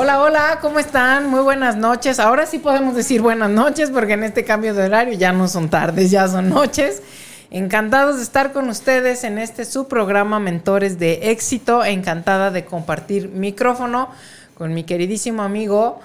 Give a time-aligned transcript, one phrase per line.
[0.00, 1.28] Hola, hola, ¿cómo están?
[1.28, 2.20] Muy buenas noches.
[2.20, 5.68] Ahora sí podemos decir buenas noches porque en este cambio de horario ya no son
[5.70, 7.02] tardes, ya son noches.
[7.50, 11.84] Encantados de estar con ustedes en este su programa Mentores de Éxito.
[11.84, 14.08] Encantada de compartir micrófono
[14.56, 15.98] con mi queridísimo amigo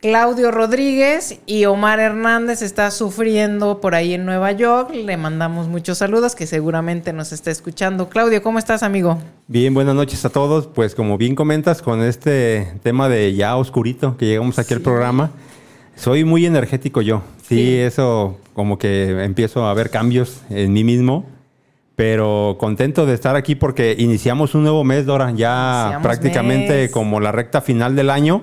[0.00, 4.92] Claudio Rodríguez y Omar Hernández está sufriendo por ahí en Nueva York.
[4.94, 8.08] Le mandamos muchos saludos que seguramente nos está escuchando.
[8.08, 9.18] Claudio, ¿cómo estás, amigo?
[9.46, 10.66] Bien, buenas noches a todos.
[10.68, 15.32] Pues como bien comentas con este tema de ya oscurito que llegamos aquí al programa,
[15.96, 17.20] soy muy energético yo.
[17.46, 21.26] Sí, sí, eso como que empiezo a ver cambios en mí mismo.
[21.94, 26.90] Pero contento de estar aquí porque iniciamos un nuevo mes, Dora, ya iniciamos prácticamente mes.
[26.90, 28.40] como la recta final del año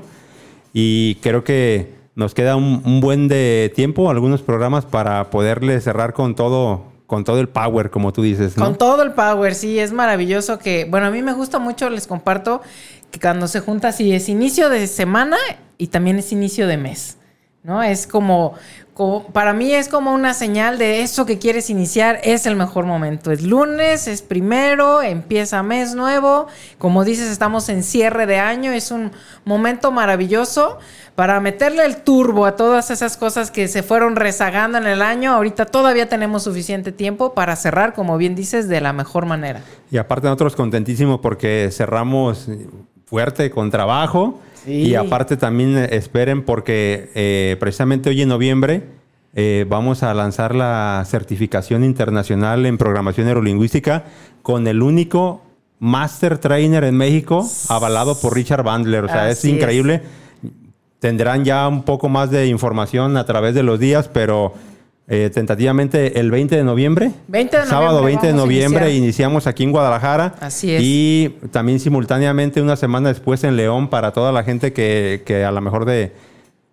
[0.73, 6.33] y creo que nos queda un, buen de tiempo, algunos programas para poderle cerrar con
[6.33, 8.55] todo, con todo el power, como tú dices.
[8.55, 12.07] Con todo el power, sí, es maravilloso que, bueno, a mí me gusta mucho, les
[12.07, 12.61] comparto
[13.11, 15.37] que cuando se junta así es inicio de semana
[15.77, 17.17] y también es inicio de mes.
[17.63, 17.83] ¿No?
[17.83, 18.53] Es como,
[18.93, 22.85] como, para mí es como una señal de eso que quieres iniciar, es el mejor
[22.85, 23.31] momento.
[23.31, 26.47] Es lunes, es primero, empieza mes nuevo.
[26.77, 29.11] Como dices, estamos en cierre de año, es un
[29.43, 30.79] momento maravilloso
[31.17, 35.33] para meterle el turbo a todas esas cosas que se fueron rezagando en el año.
[35.33, 39.61] Ahorita todavía tenemos suficiente tiempo para cerrar, como bien dices, de la mejor manera.
[39.89, 42.47] Y aparte nosotros contentísimos porque cerramos
[43.07, 44.39] fuerte con trabajo.
[44.63, 44.89] Sí.
[44.89, 48.83] Y aparte también esperen porque eh, precisamente hoy en noviembre
[49.33, 54.05] eh, vamos a lanzar la certificación internacional en programación neurolingüística
[54.41, 55.41] con el único
[55.79, 59.05] Master Trainer en México avalado por Richard Bandler.
[59.05, 59.95] O sea, Así es increíble.
[59.95, 60.01] Es.
[60.99, 64.53] Tendrán ya un poco más de información a través de los días, pero
[65.09, 67.11] eh, tentativamente el 20 de noviembre.
[67.29, 70.35] 20 de sábado 20 de noviembre iniciamos aquí en Guadalajara.
[70.41, 70.81] Así es.
[70.83, 75.51] Y también simultáneamente una semana después en León para toda la gente que, que a
[75.51, 76.11] lo mejor de,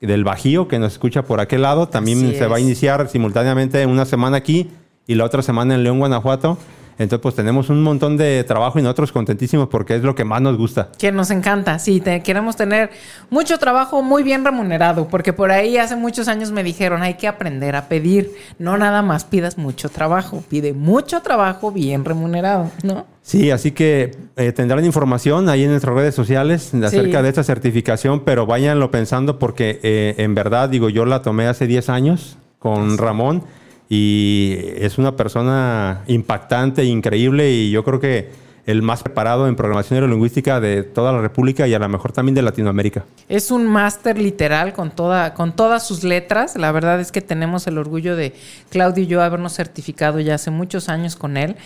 [0.01, 1.89] del Bajío que nos escucha por aquel lado.
[1.89, 2.51] También Así se es.
[2.51, 4.71] va a iniciar simultáneamente una semana aquí
[5.07, 6.59] y la otra semana en León, Guanajuato.
[6.99, 10.41] Entonces, pues tenemos un montón de trabajo y nosotros contentísimos porque es lo que más
[10.41, 10.91] nos gusta.
[10.99, 12.91] Que nos encanta, sí, te, queremos tener
[13.31, 17.27] mucho trabajo muy bien remunerado, porque por ahí hace muchos años me dijeron, hay que
[17.29, 23.07] aprender a pedir, no nada más pidas mucho trabajo, pide mucho trabajo bien remunerado, ¿no?
[23.23, 27.23] Sí, así que eh, tendrán información ahí en nuestras redes sociales acerca Sí.
[27.23, 31.67] de esta certificación, pero váyanlo pensando porque eh, en verdad, digo, yo la tomé hace
[31.67, 33.43] 10 años con Ramón
[33.89, 39.99] y es una persona impactante, increíble y yo creo que el más preparado en programación
[39.99, 43.05] neurolingüística de toda la República y a lo mejor también de Latinoamérica.
[43.29, 46.57] Es un máster literal con, toda, con todas sus letras.
[46.57, 48.33] La verdad es que tenemos el orgullo de
[48.71, 51.57] Claudio y yo habernos certificado ya hace muchos años con él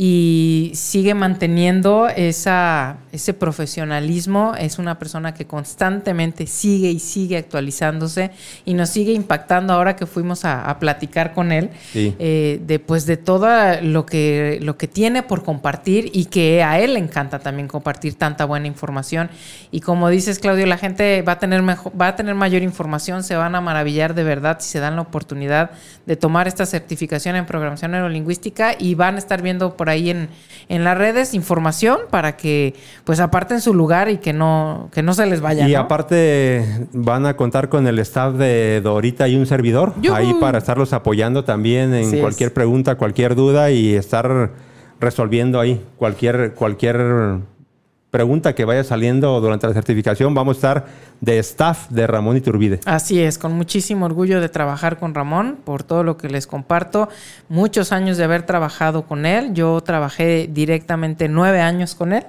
[0.00, 4.54] y sigue manteniendo esa, ese profesionalismo.
[4.56, 8.30] Es una persona que constantemente sigue y sigue actualizándose
[8.64, 12.14] y nos sigue impactando ahora que fuimos a, a platicar con él Sí.
[12.20, 13.48] eh, de, pues, de todo
[13.82, 18.14] lo que, lo que tiene por compartir y que a él le encanta también compartir
[18.14, 19.30] tanta buena información.
[19.72, 23.24] Y como dices, Claudio, la gente va a tener mejor, va a tener mayor información,
[23.24, 25.72] se van a maravillar de verdad si se dan la oportunidad
[26.06, 30.28] de tomar esta certificación en programación neurolingüística y van a estar viendo por ahí en,
[30.68, 35.14] en las redes información para que pues aparten su lugar y que no, que no
[35.14, 35.68] se les vaya.
[35.68, 35.80] Y ¿no?
[35.80, 40.92] aparte van a contar con el staff de Dorita y un servidor ahí para estarlos
[40.92, 42.20] apoyando también en Así es.
[42.22, 44.52] cualquier pregunta, cualquier duda y estar
[45.00, 47.38] resolviendo ahí cualquier cualquier
[48.10, 50.34] pregunta que vaya saliendo durante la certificación.
[50.34, 50.86] Vamos a estar
[51.20, 52.80] de staff de Ramón Iturbide.
[52.86, 57.08] Así es, con muchísimo orgullo de trabajar con Ramón por todo lo que les comparto.
[57.48, 59.52] Muchos años de haber trabajado con él.
[59.52, 62.24] Yo trabajé directamente nueve años con él.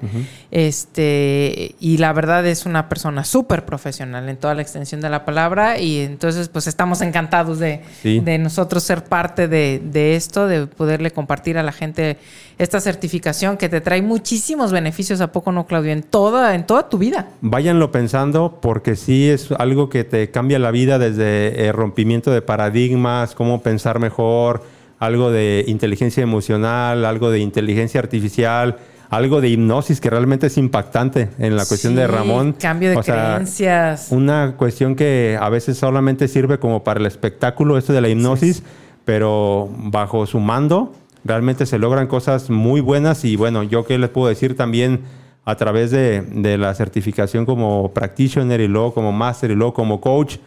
[0.52, 5.24] Este, y la verdad es una persona súper profesional en toda la extensión de la
[5.26, 5.80] palabra.
[5.80, 8.20] Y entonces, pues estamos encantados de, Sí.
[8.20, 12.18] de nosotros ser parte de, de esto, de poderle compartir a la gente
[12.60, 15.94] esta certificación que te trae muchísimos beneficios, ¿a poco no, Claudio?
[15.94, 17.30] En toda, en toda tu vida.
[17.40, 22.42] Váyanlo pensando porque sí es algo que te cambia la vida desde el rompimiento de
[22.42, 24.62] paradigmas, cómo pensar mejor,
[25.00, 28.78] algo de inteligencia emocional, algo de inteligencia artificial,
[29.10, 32.58] algo de hipnosis que realmente es impactante en la cuestión de Ramón.
[32.60, 34.08] Cambio de O sea, creencias.
[34.12, 38.64] Una cuestión que a veces solamente sirve como para el espectáculo, esto de la hipnosis,
[39.06, 40.94] pero bajo su mando
[41.24, 45.02] realmente se logran cosas muy buenas y bueno, yo qué les puedo decir también
[45.46, 50.00] a través de, de la certificación como practitioner y luego como master y luego como
[50.00, 50.38] coach,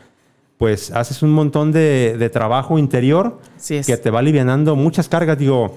[0.59, 3.87] pues haces un montón de, de trabajo interior es.
[3.87, 5.37] que te va alivianando muchas cargas.
[5.37, 5.77] Digo,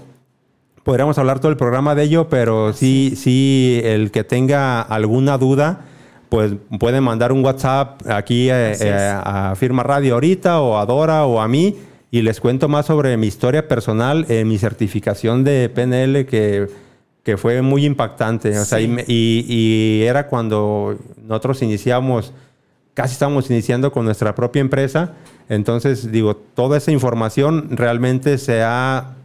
[0.84, 5.82] podríamos hablar todo el programa de ello, pero sí, sí, el que tenga alguna duda,
[6.30, 11.26] pues pueden mandar un WhatsApp aquí eh, eh, a Firma Radio ahorita o a Dora
[11.26, 11.76] o a mí
[12.18, 16.68] y les cuento más sobre mi historia personal, eh, mi certificación de PNL que,
[17.24, 18.58] que fue muy impactante.
[18.58, 20.98] O sea, y- y era cuando
[21.28, 22.32] nosotros iniciamos,
[22.94, 25.14] casi estábamos iniciando con nuestra propia empresa.
[25.50, 29.16] Entonces, digo, toda esa información realmente se ha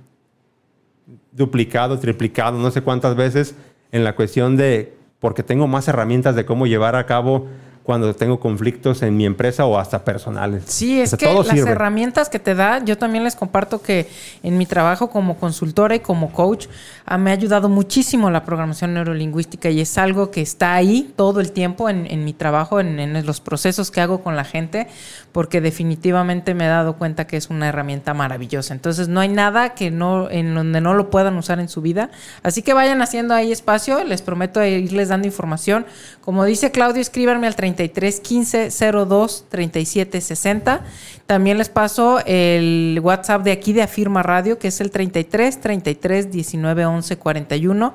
[1.32, 3.54] duplicado, triplicado, no sé cuántas veces
[3.92, 7.46] en la cuestión de, porque tengo más herramientas de cómo llevar a cabo
[7.90, 10.62] cuando tengo conflictos en mi empresa o hasta personales.
[10.68, 11.72] Sí, O es sea, que las sirve.
[11.72, 14.08] herramientas que te da, yo también les comparto que
[14.44, 16.68] en mi trabajo como consultora y como coach,
[17.04, 21.40] ah, me ha ayudado muchísimo la programación neurolingüística y es algo que está ahí todo
[21.40, 24.86] el tiempo en, en mi trabajo, en, en los procesos que hago con la gente,
[25.32, 28.72] porque definitivamente me he dado cuenta que es una herramienta maravillosa.
[28.72, 32.10] Entonces no hay nada que no, en donde no lo puedan usar en su vida.
[32.44, 35.86] Así que vayan haciendo ahí espacio, les prometo irles dando información.
[36.20, 37.56] Como dice Claudio, escríbanme al
[37.88, 40.84] 33 15 02 37 60.
[41.26, 46.30] También les paso el WhatsApp de aquí de Afirma Radio, que es el 33 33
[46.30, 47.94] 19 11 41.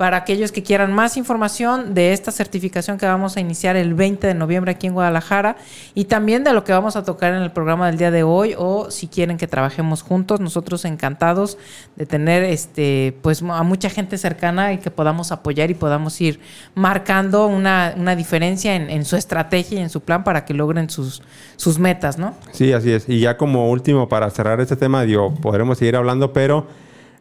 [0.00, 4.28] Para aquellos que quieran más información de esta certificación que vamos a iniciar el 20
[4.28, 5.56] de noviembre aquí en Guadalajara
[5.94, 8.54] y también de lo que vamos a tocar en el programa del día de hoy
[8.56, 11.58] o si quieren que trabajemos juntos, nosotros encantados
[11.96, 16.40] de tener este pues a mucha gente cercana y que podamos apoyar y podamos ir
[16.74, 21.22] marcando una, una diferencia en, su estrategia y en su plan para que logren sus,
[21.56, 22.34] sus metas, ¿no?
[22.52, 23.06] Sí, así es.
[23.06, 26.66] Y ya como último, para cerrar este tema, digo, podremos seguir hablando, pero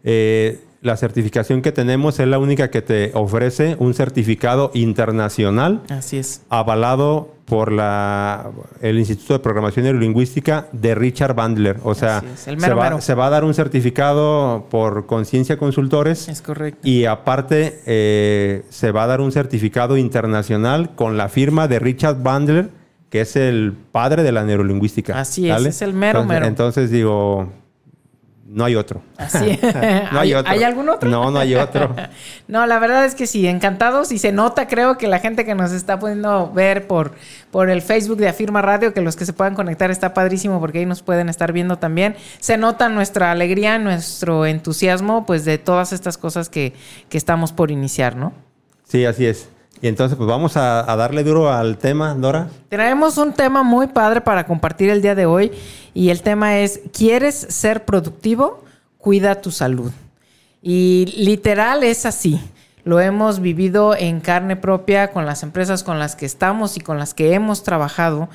[0.06, 6.18] eh, la certificación que tenemos es la única que te ofrece un certificado internacional Así
[6.18, 6.42] es.
[6.50, 11.78] avalado por la, el Instituto de Programación Neurolingüística de Richard Bandler.
[11.84, 16.30] O sea, se, va, se va a dar un certificado por Conciencia Consultores.
[16.30, 16.80] Es correcto.
[16.88, 22.22] Y aparte, eh, se va a dar un certificado internacional con la firma de Richard
[22.22, 22.70] Bandler,
[23.10, 25.20] que es el padre de la neurolingüística.
[25.20, 26.46] Así es, es el mero, entonces, mero.
[26.46, 27.50] Entonces digo,
[28.52, 29.04] no hay otro.
[29.16, 29.60] Así
[30.12, 30.52] no hay, otro.
[30.52, 31.08] ¿Hay algún otro?
[31.08, 31.96] No, no hay otro.
[32.48, 35.54] No, la verdad es que sí, encantados y se nota, creo que la gente que
[35.54, 37.12] nos está pudiendo ver por,
[37.52, 40.80] por el Facebook de Afirma Radio, que los que se puedan conectar está padrísimo porque
[40.80, 42.16] ahí nos pueden estar viendo también.
[42.40, 46.74] Se nota nuestra alegría, nuestro entusiasmo, pues de todas estas cosas que,
[47.08, 48.34] que estamos por iniciar, ¿no?
[48.88, 49.50] Sí, así es.
[49.82, 52.50] Y entonces, pues vamos a, darle duro al tema, Dora.
[52.68, 55.52] Traemos un tema muy padre para compartir el día de hoy
[55.94, 58.64] y el tema es, ¿quieres ser productivo?
[58.98, 59.92] Cuida tu salud.
[60.62, 62.42] Y literal es así.
[62.84, 66.98] Lo hemos vivido en carne propia con las empresas con las que estamos y con
[66.98, 68.30] las que hemos trabajado,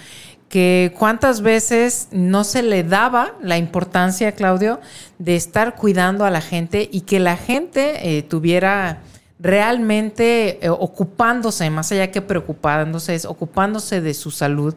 [0.49, 4.81] que cuántas veces no se le daba la importancia, Claudio,
[5.19, 9.01] de estar cuidando a la gente y que la gente eh, tuviera
[9.45, 14.75] realmente eh, ocupándose, más allá que preocupándose, es ocupándose de su salud.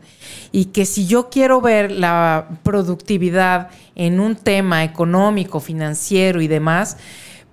[0.52, 6.98] Y que si yo quiero ver la productividad en un tema económico, financiero y demás,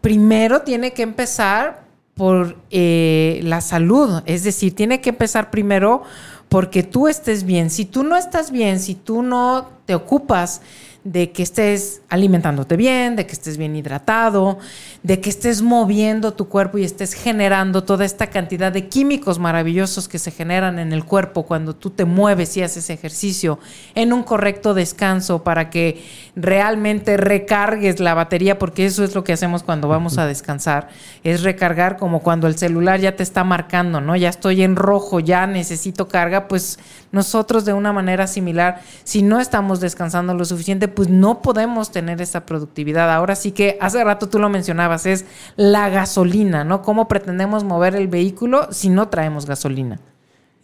[0.01, 1.85] primero tiene que empezar
[2.15, 4.23] por eh, la salud.
[4.27, 6.03] Es decir, tiene que empezar primero
[6.49, 7.71] porque tú estés bien.
[7.71, 10.63] Si tú no estás bien, si tú no te ocupas
[11.05, 14.59] de que estés alimentándote bien, de que estés bien hidratado,
[15.03, 20.09] de que estés moviendo tu cuerpo y estés generando toda esta cantidad de químicos maravillosos
[20.09, 23.59] que se generan en el cuerpo cuando tú te mueves y haces ejercicio
[23.95, 26.03] en un correcto descanso para que
[26.37, 30.89] realmente recargues la batería, porque eso es lo que hacemos cuando vamos a descansar,
[31.23, 34.17] es recargar como cuando el celular ya te está marcando, ¿no?
[34.17, 36.79] Ya estoy en rojo, ya necesito carga, pues
[37.15, 42.21] nosotros de una manera similar, si no estamos descansando lo suficiente, pues no podemos tener
[42.21, 43.11] esa productividad.
[43.11, 45.25] Ahora sí que hace rato tú lo mencionabas, es
[45.57, 46.83] la gasolina, ¿no?
[46.83, 50.01] ¿Cómo pretendemos mover el vehículo si no traemos gasolina?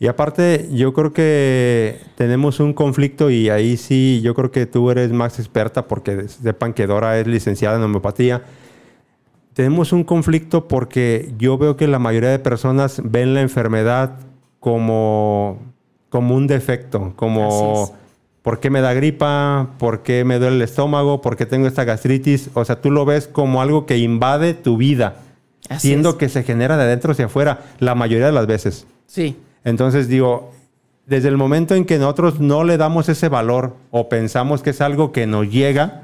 [0.01, 4.91] Y aparte, yo creo que tenemos un conflicto y ahí sí, yo creo que tú
[4.91, 8.43] eres más experta porque sepan que Dora es licenciada en homeopatía.
[9.53, 14.21] Tenemos un conflicto porque yo veo que la mayoría de personas ven la enfermedad
[14.59, 15.59] como,
[16.11, 17.99] como un defecto, como.
[18.43, 19.69] ¿por qué me da gripa?
[19.79, 21.21] ¿Por qué me duele el estómago?
[21.21, 22.51] ¿Por qué tengo esta gastritis?
[22.55, 25.17] O sea, tú lo ves como algo que invade tu vida,
[25.69, 26.15] Así siendo es.
[26.17, 28.87] que se genera de adentro hacia afuera la mayoría de las veces.
[29.07, 29.37] Sí.
[29.65, 30.53] Entonces digo,
[31.07, 34.81] desde el momento en que nosotros no le damos ese valor o pensamos que es
[34.81, 36.03] algo que nos llega,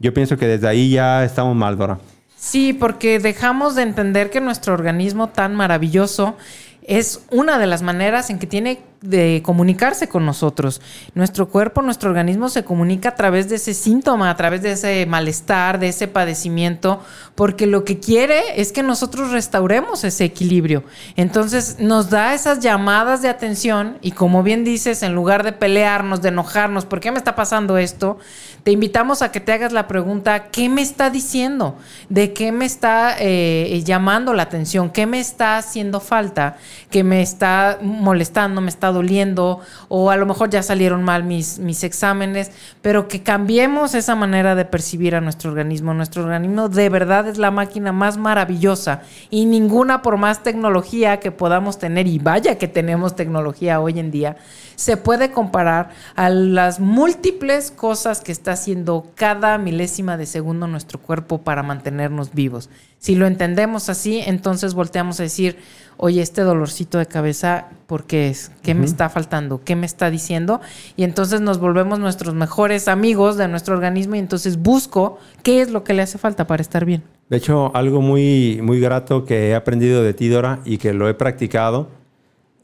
[0.00, 1.98] yo pienso que desde ahí ya estamos mal, Dora.
[2.36, 6.36] Sí, porque dejamos de entender que nuestro organismo tan maravilloso
[6.82, 10.80] es una de las maneras en que tiene de comunicarse con nosotros.
[11.14, 15.06] Nuestro cuerpo, nuestro organismo se comunica a través de ese síntoma, a través de ese
[15.06, 17.00] malestar, de ese padecimiento,
[17.36, 20.82] porque lo que quiere es que nosotros restauremos ese equilibrio.
[21.14, 26.20] Entonces nos da esas llamadas de atención y como bien dices, en lugar de pelearnos,
[26.20, 28.18] de enojarnos, ¿por qué me está pasando esto?
[28.64, 31.76] Te invitamos a que te hagas la pregunta, ¿qué me está diciendo?
[32.08, 34.90] ¿De qué me está eh, llamando la atención?
[34.90, 36.56] ¿Qué me está haciendo falta?
[36.90, 38.60] ¿Qué me está molestando?
[38.60, 39.60] ¿Me está doliendo?
[39.88, 42.50] O a lo mejor ya salieron mal mis, mis exámenes,
[42.82, 45.94] pero que cambiemos esa manera de percibir a nuestro organismo.
[45.94, 51.30] Nuestro organismo de verdad es la máquina más maravillosa y ninguna por más tecnología que
[51.30, 54.36] podamos tener, y vaya que tenemos tecnología hoy en día,
[54.76, 61.00] se puede comparar a las múltiples cosas que está haciendo cada milésima de segundo nuestro
[61.00, 62.70] cuerpo para mantenernos vivos.
[62.98, 65.56] Si lo entendemos así, entonces volteamos a decir,
[65.98, 68.50] oye, este dolorcito de cabeza, ¿por qué es?
[68.62, 69.62] ¿Qué me está faltando?
[69.64, 70.60] ¿Qué me está diciendo?
[70.96, 75.70] Y entonces nos volvemos nuestros mejores amigos de nuestro organismo y entonces busco qué es
[75.70, 77.02] lo que le hace falta para estar bien.
[77.30, 81.08] De hecho, algo muy, muy grato que he aprendido de ti, Dora, y que lo
[81.08, 81.88] he practicado,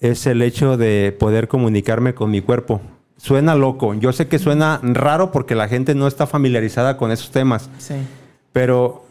[0.00, 2.81] es el hecho de poder comunicarme con mi cuerpo.
[3.19, 7.31] Suena loco, yo sé que suena raro porque la gente no está familiarizada con esos
[7.31, 7.95] temas, Sí.
[8.53, 9.05] pero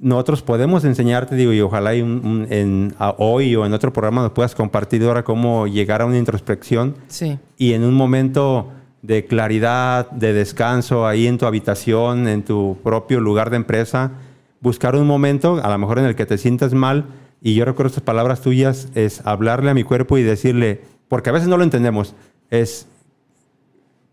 [0.00, 4.22] nosotros podemos enseñarte, digo, y ojalá y un- un- en, hoy o en otro programa
[4.22, 7.38] nos puedas compartir ahora cómo llegar a una introspección Sí.
[7.56, 8.68] y en un momento
[9.02, 14.12] de claridad, de descanso ahí en tu habitación, en tu propio lugar de empresa,
[14.60, 17.06] buscar un momento, a lo mejor en el que te sientas mal,
[17.40, 21.32] y yo recuerdo estas palabras tuyas, es hablarle a mi cuerpo y decirle, porque a
[21.32, 22.14] veces no lo entendemos,
[22.50, 22.86] es,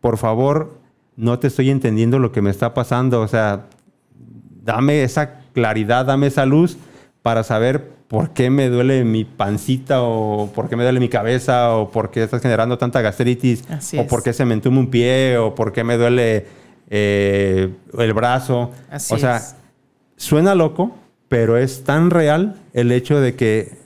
[0.02, 0.80] por favor,
[1.16, 3.68] no te estoy entendiendo lo que me está pasando, o sea,
[4.64, 6.78] dame esa claridad, dame esa luz
[7.24, 11.76] para saber por qué me duele mi pancita o por qué me duele mi cabeza
[11.76, 14.08] o por qué estás generando tanta gastritis Así o es.
[14.08, 16.46] por qué se me entume un pie o por qué me duele
[16.90, 18.72] eh, el brazo.
[18.92, 19.56] Así o sea, es.
[20.18, 20.96] suena loco,
[21.30, 23.80] pero es tan real el hecho de que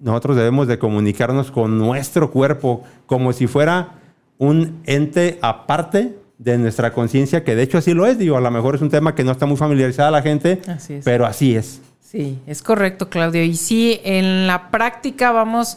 [0.00, 3.98] nosotros debemos de comunicarnos con nuestro cuerpo como si fuera
[4.38, 8.50] un ente aparte de nuestra conciencia, que de hecho así lo es, digo, a lo
[8.50, 11.04] mejor es un tema que no está muy familiarizada la gente, Así es.
[11.04, 11.80] pero así es.
[12.00, 13.42] Sí, es correcto, Claudio.
[13.42, 15.76] Y sí, en la práctica vamos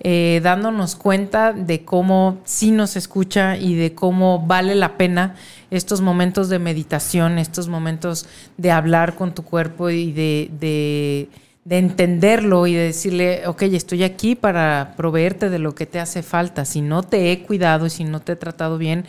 [0.00, 5.34] eh, dándonos cuenta de cómo sí nos escucha y de cómo vale la pena
[5.70, 11.28] estos momentos de meditación, estos momentos de hablar con tu cuerpo y de, de,
[11.64, 16.22] de entenderlo y de decirle, ok, estoy aquí para proveerte de lo que te hace
[16.22, 16.64] falta.
[16.66, 19.06] Si no te he cuidado y si no te he tratado bien,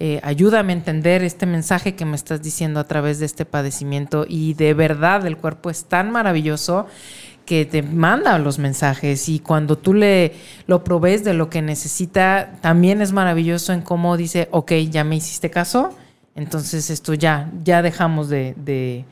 [0.00, 4.26] eh, ayúdame a entender este mensaje que me estás diciendo a través de este padecimiento.
[4.28, 6.86] Y de verdad, el cuerpo es tan maravilloso
[7.44, 10.34] que te manda los mensajes y cuando tú le
[10.66, 15.16] lo provees de lo que necesita, también es maravilloso en cómo dice, ok, ya me
[15.16, 15.96] hiciste caso,
[16.36, 19.04] entonces esto ya, ya dejamos de, de,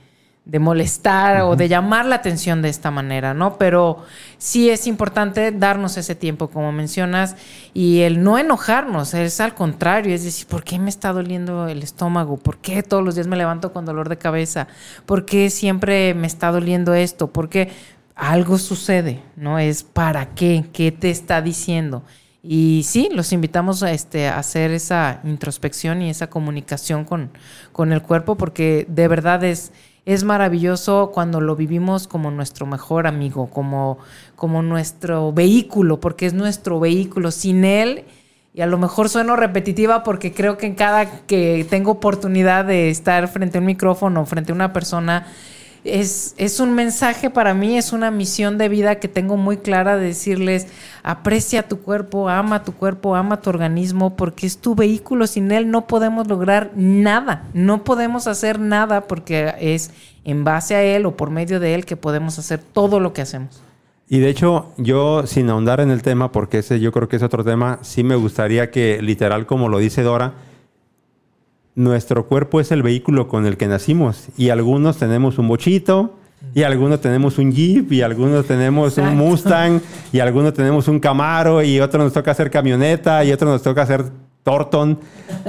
[0.46, 3.58] de molestar o de llamar la atención de esta manera, ¿no?
[3.58, 4.04] Pero
[4.38, 7.34] sí es importante darnos ese tiempo, como mencionas,
[7.74, 11.82] y el no enojarnos, es al contrario, es decir, ¿por qué me está doliendo el
[11.82, 12.36] estómago?
[12.36, 14.68] ¿Por qué todos los días me levanto con dolor de cabeza?
[15.04, 17.32] ¿Por qué siempre me está doliendo esto?
[17.32, 17.72] ¿Por qué
[18.14, 19.22] algo sucede?
[19.34, 19.58] ¿No?
[19.58, 22.04] Es para qué, qué te está diciendo.
[22.48, 27.32] Y sí, los invitamos a, este, a hacer esa introspección y esa comunicación con,
[27.72, 29.72] con el cuerpo, porque de verdad es,
[30.06, 33.98] es maravilloso cuando lo vivimos como nuestro mejor amigo, como,
[34.36, 37.32] como nuestro vehículo, porque es nuestro vehículo.
[37.32, 38.04] Sin él,
[38.54, 42.88] y a lo mejor sueno repetitiva porque creo que en cada que tengo oportunidad de
[42.88, 45.26] estar frente a un micrófono, frente a una persona,
[45.86, 49.96] es, es, un mensaje para mí, es una misión de vida que tengo muy clara
[49.96, 50.66] de decirles,
[51.02, 55.70] aprecia tu cuerpo, ama tu cuerpo, ama tu organismo, porque es tu vehículo, sin él
[55.70, 59.90] no podemos lograr nada, no podemos hacer nada porque es
[60.24, 63.22] en base a él o por medio de él que podemos hacer todo lo que
[63.22, 63.62] hacemos.
[64.08, 67.22] Y de hecho, yo sin ahondar en el tema, porque ese yo creo que es
[67.22, 70.34] otro tema, sí me gustaría que literal, como lo dice Dora,
[71.76, 76.14] nuestro cuerpo es el vehículo con el que nacimos y algunos tenemos un bochito
[76.54, 79.10] y algunos tenemos un Jeep y algunos tenemos Exacto.
[79.10, 79.80] un Mustang
[80.10, 83.82] y algunos tenemos un Camaro y otros nos toca hacer camioneta y otros nos toca
[83.82, 84.06] hacer
[84.42, 84.98] Torton,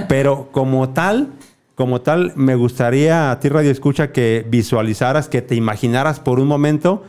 [0.09, 1.29] pero como tal,
[1.75, 6.47] como tal me gustaría a ti Radio Escucha que visualizaras, que te imaginaras por un
[6.47, 7.03] momento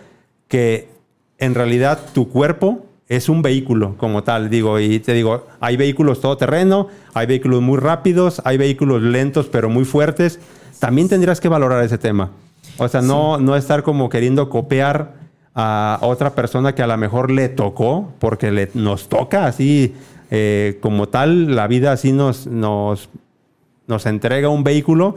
[0.46, 0.90] que
[1.38, 6.20] en realidad tu cuerpo es un vehículo como tal, digo, y te digo, hay vehículos
[6.20, 10.40] todoterreno, hay vehículos muy rápidos, hay vehículos lentos pero muy fuertes.
[10.78, 12.30] También tendrías que valorar ese tema.
[12.76, 15.14] O sea, no, no estar como queriendo copiar
[15.54, 19.94] a otra persona que a lo mejor le tocó, porque le, nos toca así
[20.30, 23.08] eh, como tal, la vida así nos, nos,
[23.86, 25.16] nos entrega un vehículo,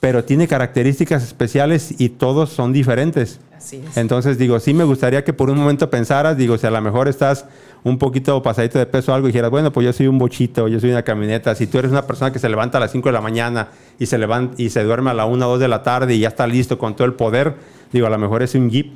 [0.00, 3.40] pero tiene características especiales y todos son diferentes.
[3.66, 3.96] Así es.
[3.96, 7.08] Entonces, digo, sí me gustaría que por un momento pensaras, digo, si a lo mejor
[7.08, 7.46] estás
[7.82, 10.68] un poquito pasadito de peso o algo y dijeras, bueno, pues yo soy un bochito,
[10.68, 11.52] yo soy una camioneta.
[11.56, 13.68] Si tú eres una persona que se levanta a las 5 de la mañana
[13.98, 16.20] y se, levanta, y se duerme a la 1 o 2 de la tarde y
[16.20, 17.54] ya está listo con todo el poder,
[17.92, 18.92] digo, a lo mejor es un jeep,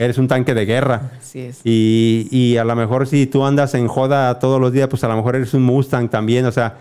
[0.00, 1.12] eres un tanque de guerra.
[1.20, 1.60] Así es.
[1.64, 5.08] Y, y a lo mejor si tú andas en joda todos los días, pues a
[5.08, 6.44] lo mejor eres un Mustang también.
[6.46, 6.78] O sea,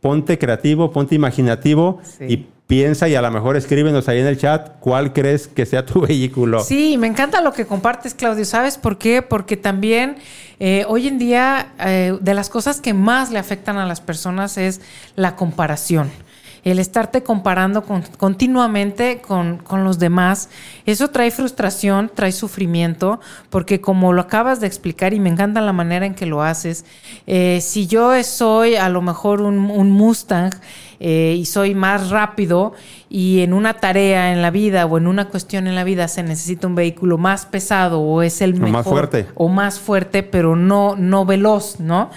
[0.00, 2.24] ponte creativo, ponte imaginativo Sí.
[2.24, 5.84] y piensa y a lo mejor escríbenos ahí en el chat cuál crees que sea
[5.84, 6.60] tu vehículo.
[6.60, 8.44] Sí, me encanta lo que compartes, Claudio.
[8.44, 9.22] ¿Sabes por qué?
[9.22, 10.18] Porque también
[10.60, 14.58] eh, hoy en día eh, de las cosas que más le afectan a las personas
[14.58, 14.80] es
[15.16, 16.10] la comparación.
[16.64, 20.50] El estarte comparando con- continuamente con, con los demás,
[20.84, 25.72] eso trae frustración, trae sufrimiento, porque como lo acabas de explicar y me encanta la
[25.72, 26.84] manera en que lo haces,
[27.26, 30.50] eh, si yo soy a lo mejor un Mustang
[31.00, 32.72] eh, y soy más rápido
[33.10, 36.22] y en una tarea en la vida o en una cuestión en la vida se
[36.22, 39.26] necesita un vehículo más pesado o es el O mejor más fuerte.
[39.34, 42.10] o más fuerte, pero no, no veloz, ¿no?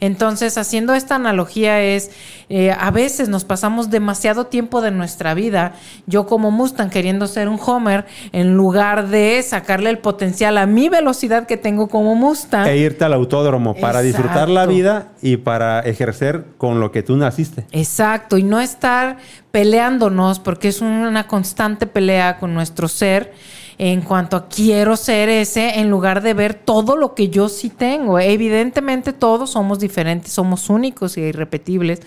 [0.00, 2.12] Entonces, haciendo esta analogía es,
[2.48, 5.74] eh, a veces nos pasamos demasiado tiempo de nuestra vida,
[6.06, 10.88] yo como Mustang queriendo ser un Homer, en lugar de sacarle el potencial a mi
[10.88, 12.68] velocidad que tengo como Mustang.
[12.68, 17.16] E irte al autódromo para disfrutar la vida y para ejercer con lo que tú
[17.16, 17.66] naciste.
[17.72, 19.18] Exacto, y no estar
[19.50, 23.32] peleándonos, porque es una constante pelea con nuestro ser
[23.78, 27.70] en cuanto a quiero ser ese, en lugar de ver todo lo que yo sí
[27.70, 28.18] tengo.
[28.18, 32.00] Evidentemente todos somos diferentes, somos únicos y irrepetibles,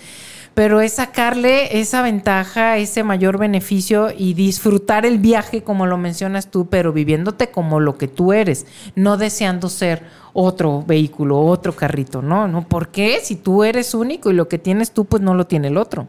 [0.53, 6.51] pero es sacarle esa ventaja, ese mayor beneficio y disfrutar el viaje como lo mencionas
[6.51, 8.65] tú, pero viviéndote como lo que tú eres,
[8.95, 10.03] no deseando ser
[10.33, 12.47] otro vehículo, otro carrito, ¿no?
[12.47, 12.67] ¿No?
[12.67, 13.19] ¿Por qué?
[13.21, 16.07] Si tú eres único y lo que tienes tú, pues no lo tiene el otro.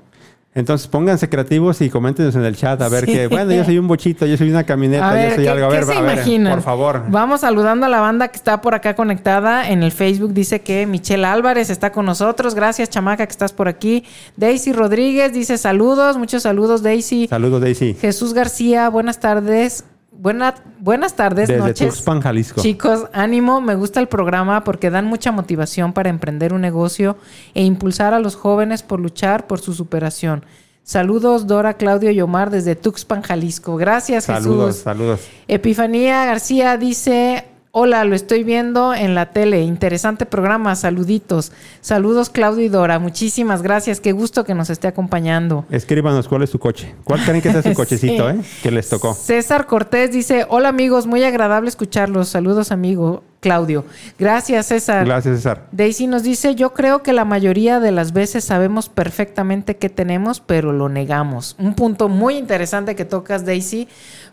[0.54, 3.12] Entonces pónganse creativos y coméntenos en el chat a ver Sí.
[3.12, 5.50] que, bueno, yo soy un bochito, yo soy una camioneta, A ver, yo soy ¿qué,
[5.50, 5.64] algo.
[5.66, 6.52] A qué ver, se a ver, imaginan?
[6.54, 7.04] por favor.
[7.08, 9.70] Vamos saludando a la banda que está por acá conectada.
[9.70, 12.54] En el Facebook dice que Michelle Álvarez está con nosotros.
[12.54, 14.04] Gracias, chamaca, que estás por aquí.
[14.36, 17.28] Daisy Rodríguez dice saludos, muchos saludos, Daisy.
[17.28, 17.94] Saludos, Daisy.
[17.98, 19.84] Jesús García, buenas tardes.
[20.12, 21.88] Buena, buenas tardes, Desde noches.
[21.94, 22.60] Tuxpan, Jalisco.
[22.60, 27.16] Chicos, ánimo, me gusta el programa porque dan mucha motivación para emprender un negocio
[27.54, 30.44] e impulsar a los jóvenes por luchar por su superación.
[30.84, 33.76] Saludos, Dora, Claudio y Omar desde Tuxpan, Jalisco.
[33.76, 34.82] Gracias, Saludos, Jesús.
[34.82, 35.20] saludos.
[35.48, 39.62] Epifanía García dice, hola, lo estoy viendo en la tele.
[39.62, 41.52] Interesante programa, saluditos.
[41.80, 42.98] Saludos, Claudio y Dora.
[42.98, 43.98] Muchísimas gracias.
[44.00, 45.64] Qué gusto que nos esté acompañando.
[45.70, 46.94] Escríbanos cuál es su coche.
[47.04, 48.36] ¿Cuál creen que sea su cochecito, Sí.
[48.38, 48.42] eh?
[48.62, 49.14] Que les tocó.
[49.14, 52.28] César Cortés dice, hola amigos, muy agradable escucharlos.
[52.28, 53.84] Saludos amigo Claudio.
[54.18, 55.06] Gracias César.
[55.06, 55.66] Gracias, César.
[55.72, 60.40] Daisy nos dice, yo creo que la mayoría de las veces sabemos perfectamente qué tenemos,
[60.40, 61.56] pero lo negamos.
[61.58, 63.88] Un punto muy interesante que tocas, Daisy,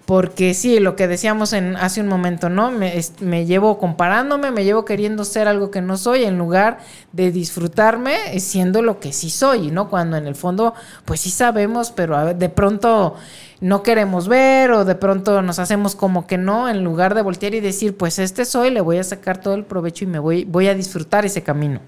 [0.10, 2.72] porque sí, lo que decíamos en, hace un momento, ¿no?
[2.72, 6.80] Me, me llevo comparándome, me llevo queriendo ser algo que no soy, en lugar
[7.12, 9.88] de disfrutarme siendo lo que sí soy, ¿no?
[9.88, 10.74] Cuando en el fondo,
[11.06, 13.18] pues sí sabemos, pero de pronto
[13.62, 17.54] no queremos ver o de pronto nos hacemos como que no, en lugar de voltear
[17.54, 20.44] y decir, pues este soy, le voy a sacar todo el provecho y me voy,
[20.44, 21.82] voy a disfrutar ese camino.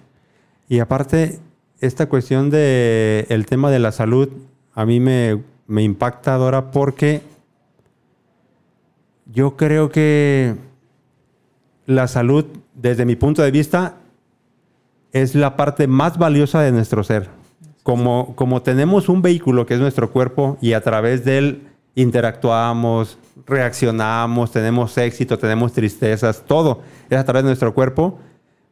[0.69, 1.39] Y aparte,
[1.79, 4.29] esta cuestión de el tema de la salud,
[4.75, 7.30] a mí me, me impacta, Dora, porque
[9.33, 10.55] yo creo que
[11.85, 13.95] la salud, desde mi punto de vista,
[15.11, 17.29] es la parte más valiosa de nuestro ser.
[17.83, 23.17] Como, como tenemos un vehículo que es nuestro cuerpo y a través de él interactuamos,
[23.45, 28.19] reaccionamos, tenemos éxito, tenemos tristezas, todo es a través de nuestro cuerpo,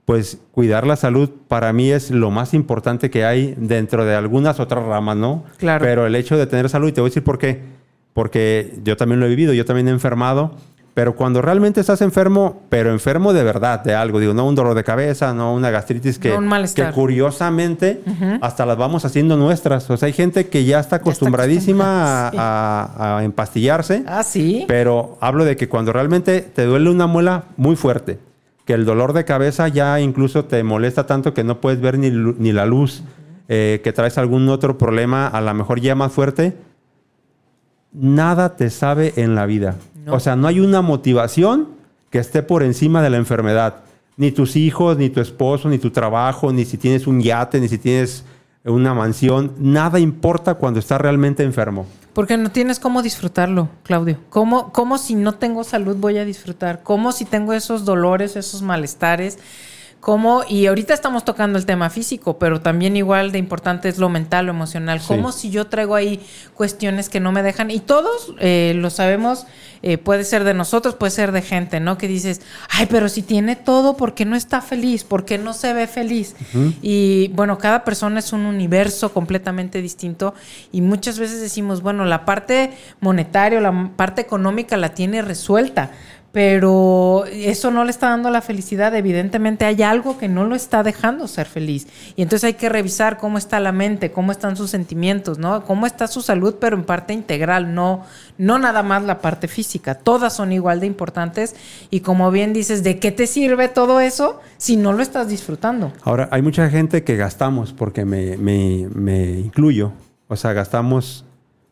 [0.05, 4.59] pues cuidar la salud para mí es lo más importante que hay dentro de algunas
[4.59, 5.43] otras ramas, ¿no?
[5.57, 5.83] Claro.
[5.83, 7.78] Pero el hecho de tener salud, y te voy a decir por qué.
[8.13, 10.55] Porque yo también lo he vivido, yo también he enfermado,
[10.93, 14.73] pero cuando realmente estás enfermo, pero enfermo de verdad, de algo, digo, no un dolor
[14.73, 18.01] de cabeza, no una gastritis que, No un que curiosamente
[18.41, 19.89] hasta las vamos haciendo nuestras.
[19.89, 24.03] O sea, hay gente que ya está acostumbradísima a, a- a empastillarse.
[24.07, 24.65] Ah, sí.
[24.67, 28.19] Pero hablo de que cuando realmente te duele una muela muy fuerte,
[28.65, 32.09] que el dolor de cabeza ya incluso te molesta tanto que no puedes ver ni,
[32.09, 33.03] ni la luz,
[33.47, 36.53] eh, que traes algún otro problema, a lo mejor ya más fuerte,
[37.91, 39.75] nada te sabe en la vida.
[40.05, 40.15] No.
[40.15, 41.69] O sea, no hay una motivación
[42.09, 43.75] que esté por encima de la enfermedad.
[44.17, 47.67] Ni tus hijos, ni tu esposo, ni tu trabajo, ni si tienes un yate, ni
[47.67, 48.25] si tienes
[48.65, 49.53] una mansión.
[49.59, 51.85] Nada importa cuando estás realmente enfermo.
[52.13, 54.17] Porque no tienes cómo disfrutarlo, Claudio.
[54.29, 56.83] ¿Cómo, ¿Cómo si no tengo salud voy a disfrutar?
[56.83, 59.37] ¿Cómo si tengo esos dolores, esos malestares?
[59.99, 64.09] Cómo, y ahorita estamos tocando el tema físico, pero también igual de importante es lo
[64.09, 66.21] mental, lo emocional, cómo si yo traigo ahí
[66.53, 69.45] cuestiones que no me dejan, y todos eh, lo sabemos,
[69.81, 71.97] eh, puede ser de nosotros, puede ser de gente, ¿no?
[71.97, 75.05] Que dices, ay, pero si tiene todo, ¿por qué no está feliz?
[75.05, 76.35] ¿Por qué no se ve feliz?
[76.81, 80.33] Y bueno, cada persona es un universo completamente distinto
[80.71, 85.91] y muchas veces decimos, bueno, la parte monetaria, la parte económica la tiene resuelta,
[86.31, 88.95] pero eso no le está dando la felicidad.
[88.95, 91.87] Evidentemente hay algo que no lo está dejando ser feliz.
[92.15, 95.65] Y entonces hay que revisar cómo está la mente, cómo están sus sentimientos, ¿no?
[95.65, 98.05] Cómo está su salud, pero en parte integral, no,
[98.37, 99.95] no nada más la parte física.
[99.95, 101.55] Todas son igual de importantes.
[101.89, 105.91] Y como bien dices, ¿de qué te sirve todo eso si no lo estás disfrutando?
[106.03, 109.93] Ahora, hay mucha gente que gastamos, porque me, me, me incluyo.
[110.27, 111.25] O sea, gastamos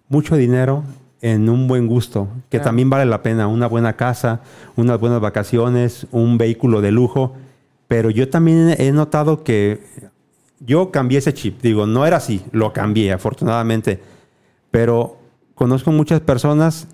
[0.10, 0.84] mucho dinero
[1.22, 4.42] en un buen gusto, que también vale la pena, una buena casa,
[4.76, 7.34] unas buenas vacaciones, un vehículo de lujo,
[7.88, 9.82] pero yo también he notado que
[10.60, 14.00] yo cambié ese chip, digo, no era así, lo cambié afortunadamente,
[14.72, 15.18] pero
[15.56, 16.88] conozco muchas personas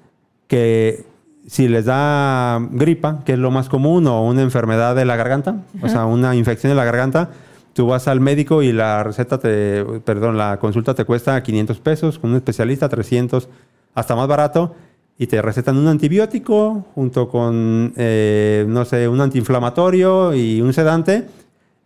[0.48, 1.06] que
[1.48, 5.64] si les da gripa, que es lo más común, o una enfermedad de la garganta,
[5.82, 7.32] o sea, una infección de la garganta,
[7.74, 12.20] tú vas al médico y la receta te, perdón, la consulta te cuesta 500 pesos,
[12.20, 13.50] con un especialista 300
[13.94, 14.76] hasta más barato
[15.18, 21.28] y te recetan un antibiótico junto con, eh, no sé, un antiinflamatorio y un sedante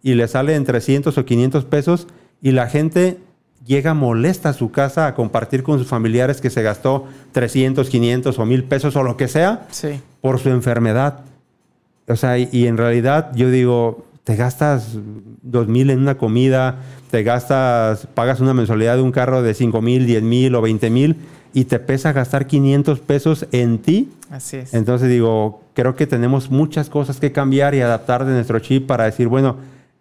[0.02, 2.08] y le sale en 300 o 500 pesos
[2.42, 3.20] y la gente
[3.66, 8.40] llega molesta a su casa a compartir con sus familiares que se gastó 300, 500
[8.40, 9.68] o 1000 pesos o lo que sea
[10.22, 11.22] por su enfermedad.
[12.08, 14.98] O sea, y, y, en realidad yo digo, te gastas
[15.42, 16.78] 2000 en una comida,
[17.12, 21.18] te gastas, pagas una mensualidad de un carro de 5000, 10000 o 20000
[21.58, 24.12] y te pesa gastar 500 pesos en ti.
[24.30, 24.76] Así es.
[24.76, 29.06] Entonces digo, creo que tenemos muchas cosas que cambiar y adaptar de nuestro chip para
[29.06, 29.56] decir, bueno,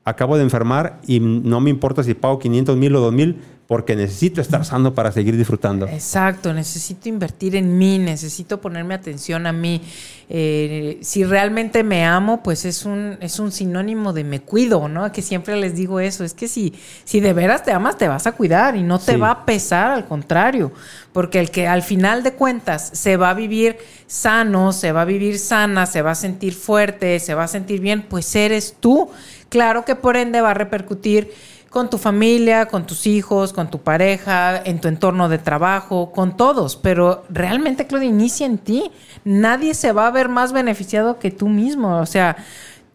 [0.04, 3.36] acabo de enfermar y no me importa si pago 500 mil o 2 mil,
[3.66, 5.86] porque necesito estar sano para seguir disfrutando.
[5.88, 9.82] Exacto, necesito invertir en mí, necesito ponerme atención a mí.
[10.28, 15.10] Eh, si realmente me amo, pues es un, es un sinónimo de me cuido, ¿no?
[15.10, 16.74] Que siempre les digo eso, es que si,
[17.04, 19.90] si de veras te amas, te vas a cuidar y no te va a pesar,
[19.90, 20.70] al contrario,
[21.12, 25.06] porque el que al final de cuentas se va a vivir sano, se va a
[25.06, 29.10] vivir sana, se va a sentir fuerte, se va a sentir bien, pues eres tú.
[29.48, 31.32] Claro que por ende va a repercutir
[31.70, 36.36] con tu familia, con tus hijos, con tu pareja, en tu entorno de trabajo, con
[36.36, 36.76] todos.
[36.76, 38.90] Pero realmente, Claudia, inicia en ti.
[39.24, 41.98] Nadie se va a ver más beneficiado que tú mismo.
[41.98, 42.36] O sea,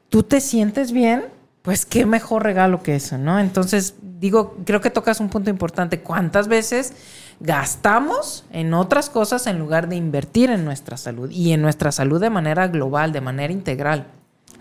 [0.10, 1.26] tú te sientes bien,
[1.62, 3.40] pues qué mejor regalo que eso, ¿no?
[3.40, 6.02] Entonces, digo, creo que tocas un punto importante.
[6.02, 6.94] ¿Cuántas veces
[7.40, 12.20] gastamos en otras cosas en lugar de invertir en nuestra salud y en nuestra salud
[12.20, 14.08] de manera global, de manera integral?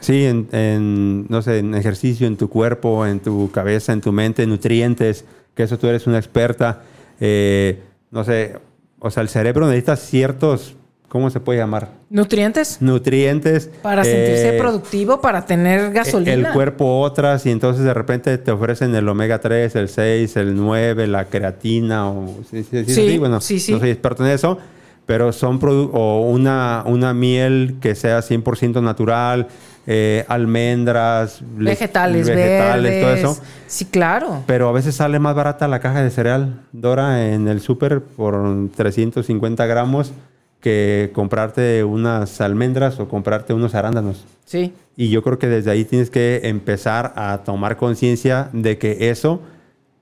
[0.00, 4.46] Sí, en, no sé, en ejercicio, en tu cuerpo, en tu cabeza, en tu mente,
[4.46, 6.82] nutrientes, que eso tú eres una experta.
[7.20, 7.78] Eh,
[8.10, 8.56] no sé,
[8.98, 10.74] o sea, el cerebro necesita ciertos,
[11.08, 11.90] ¿cómo se puede llamar?
[12.08, 12.78] Nutrientes.
[12.80, 13.70] Nutrientes.
[13.82, 16.32] Para sentirse eh, productivo, para tener gasolina.
[16.32, 20.56] El cuerpo otras y entonces de repente te ofrecen el omega 3, el 6, el
[20.56, 22.26] 9, la creatina o...
[22.50, 23.72] Sí, sí, sí, bueno, sí, sí.
[23.72, 24.58] no soy experto en eso,
[25.06, 25.58] pero son
[25.92, 29.48] o una, una miel que sea 100% natural,
[29.92, 33.42] eh, almendras, vegetales, vegetales todo eso.
[33.66, 34.44] Sí, claro.
[34.46, 38.68] Pero a veces sale más barata la caja de cereal Dora en el súper por
[38.76, 40.12] 350 gramos
[40.60, 44.26] que comprarte unas almendras o comprarte unos arándanos.
[44.44, 44.72] Sí.
[44.96, 49.40] Y yo creo que desde ahí tienes que empezar a tomar conciencia de que eso,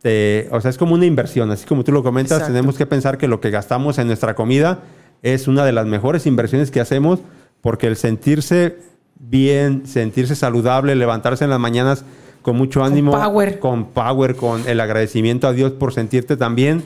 [0.03, 1.51] te, o sea, es como una inversión.
[1.51, 4.81] Así como tú lo comentas, tenemos que pensar que lo que gastamos en nuestra comida
[5.23, 7.21] es una de las mejores inversiones que hacemos
[7.63, 8.77] porque el sentirse
[9.19, 12.05] bien, sentirse saludable, levantarse en las mañanas
[12.43, 16.55] con mucho ánimo, con power, con, power, con el agradecimiento a Dios por sentirte tan
[16.55, 16.85] bien,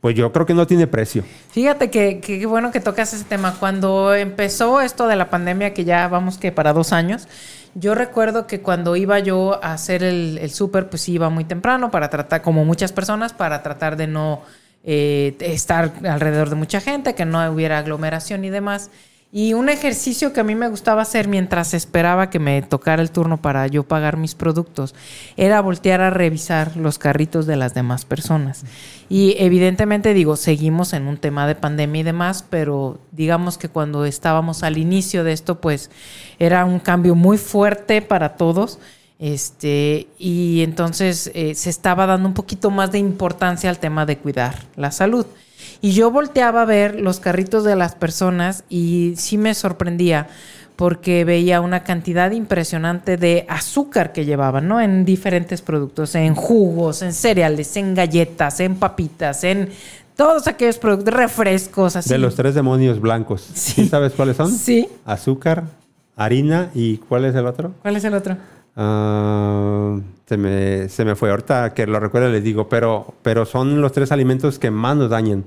[0.00, 1.22] pues yo creo que no tiene precio.
[1.50, 3.54] Fíjate que, qué bueno que tocas ese tema.
[3.58, 7.28] Cuando empezó esto de la pandemia, que ya vamos que para dos años,
[7.74, 11.90] yo recuerdo que cuando iba yo a hacer el, el súper, pues iba muy temprano
[11.90, 14.42] para tratar, como muchas personas, para tratar de no
[14.84, 18.90] eh, estar alrededor de mucha gente, que no hubiera aglomeración y demás.
[19.34, 23.10] Y un ejercicio que a mí me gustaba hacer mientras esperaba que me tocara el
[23.10, 24.94] turno para yo pagar mis productos
[25.38, 28.64] era voltear a revisar los carritos de las demás personas.
[29.08, 34.04] Y evidentemente digo, seguimos en un tema de pandemia y demás, pero digamos que cuando
[34.04, 35.90] estábamos al inicio de esto, pues
[36.38, 38.80] era un cambio muy fuerte para todos.
[39.18, 44.18] Este, y entonces eh, se estaba dando un poquito más de importancia al tema de
[44.18, 45.24] cuidar la salud.
[45.82, 50.28] Y yo volteaba a ver los carritos de las personas y sí me sorprendía
[50.76, 54.80] porque veía una cantidad impresionante de azúcar que llevaban, ¿no?
[54.80, 59.70] En diferentes productos, en jugos, en cereales, en galletas, en papitas, en
[60.16, 62.10] todos aquellos productos, refrescos, así.
[62.10, 63.44] De los tres demonios blancos.
[63.54, 63.88] Sí.
[63.88, 64.50] sabes cuáles son?
[64.50, 64.88] Sí.
[65.04, 65.64] Azúcar,
[66.16, 67.74] harina y ¿cuál es el otro?
[67.82, 68.36] ¿Cuál es el otro?
[68.76, 69.98] Ah,
[70.32, 71.30] se, me, se me fue.
[71.30, 75.10] Ahorita que lo recuerdo les digo, pero, pero son los tres alimentos que más nos
[75.10, 75.44] dañan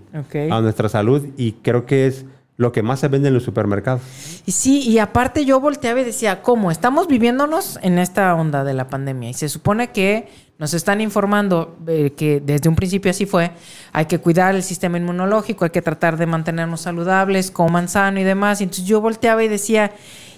[0.52, 2.26] a nuestra salud y creo que es
[2.58, 4.04] lo que más se vende en los supermercados.
[4.46, 6.70] Y sí, y aparte yo volteaba y decía, ¿cómo?
[6.70, 10.28] Estamos viviéndonos en esta onda de la pandemia y se supone que
[10.60, 13.52] nos están informando eh, que desde un principio así fue,
[13.92, 18.24] hay que cuidar el sistema inmunológico, hay que tratar de mantenernos saludables, coman sano y
[18.24, 18.62] demás.
[18.62, 19.92] Y entonces yo volteaba y decía,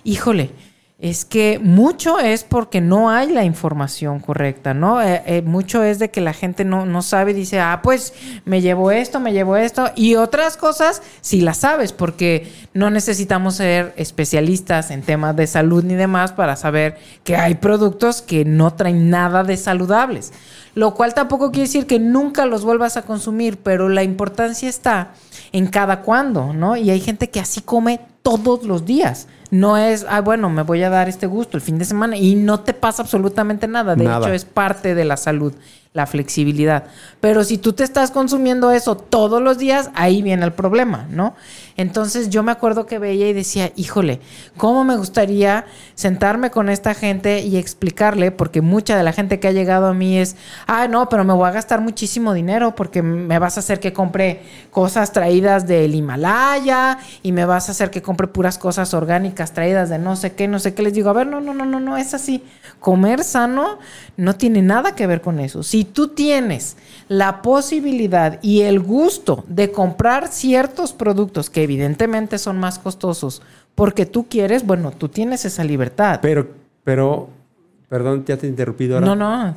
[0.06, 0.52] híjole,
[1.00, 5.00] es que mucho es porque no hay la información correcta, ¿no?
[5.00, 8.62] Eh, eh, mucho es de que la gente no, no sabe, dice, ah, pues me
[8.62, 13.94] llevo esto, me llevo esto, y otras cosas sí las sabes, porque no necesitamos ser
[13.96, 19.12] especialistas en temas de salud ni demás para saber que hay productos que no traen
[19.12, 20.34] nada de saludables.
[20.74, 25.14] Lo cual tampoco quiere decir que nunca los vuelvas a consumir, pero la importancia está
[25.52, 26.76] en cada cuándo, ¿no?
[26.76, 29.28] Y hay gente que así come todos los días.
[29.50, 32.36] No es, ah, bueno, me voy a dar este gusto el fin de semana y
[32.36, 33.96] no te pasa absolutamente nada.
[33.96, 34.26] De Nada.
[34.26, 35.54] hecho, es parte de la salud,
[35.98, 36.86] la flexibilidad.
[37.20, 41.36] Pero si tú te estás consumiendo eso todos los días, ahí viene el problema, ¿no?
[41.76, 44.22] Entonces yo me acuerdo que veía y decía, híjole,
[44.58, 48.32] ¿cómo me gustaría sentarme con esta gente y explicarle?
[48.32, 50.36] Porque mucha de la gente que ha llegado a mí es,
[50.68, 53.94] ah, no, pero me voy a gastar muchísimo dinero porque me vas a hacer que
[53.94, 59.54] compre cosas traídas del Himalaya y me vas a hacer que compre puras cosas orgánicas
[59.54, 60.84] traídas de no sé qué, no sé qué.
[60.84, 62.44] Les digo, a ver, no, no, no, no, no, es así.
[62.80, 63.80] Comer sano
[64.18, 65.64] no tiene nada que ver con eso.
[65.64, 66.76] Si tú tienes
[67.08, 73.42] la posibilidad y el gusto de comprar ciertos productos que evidentemente son más costosos
[73.76, 76.20] porque tú quieres, bueno, tú tienes esa libertad.
[76.22, 76.48] Pero,
[76.84, 77.30] pero,
[77.90, 79.06] perdón, ya te he interrumpido ahora.
[79.08, 79.56] No, no.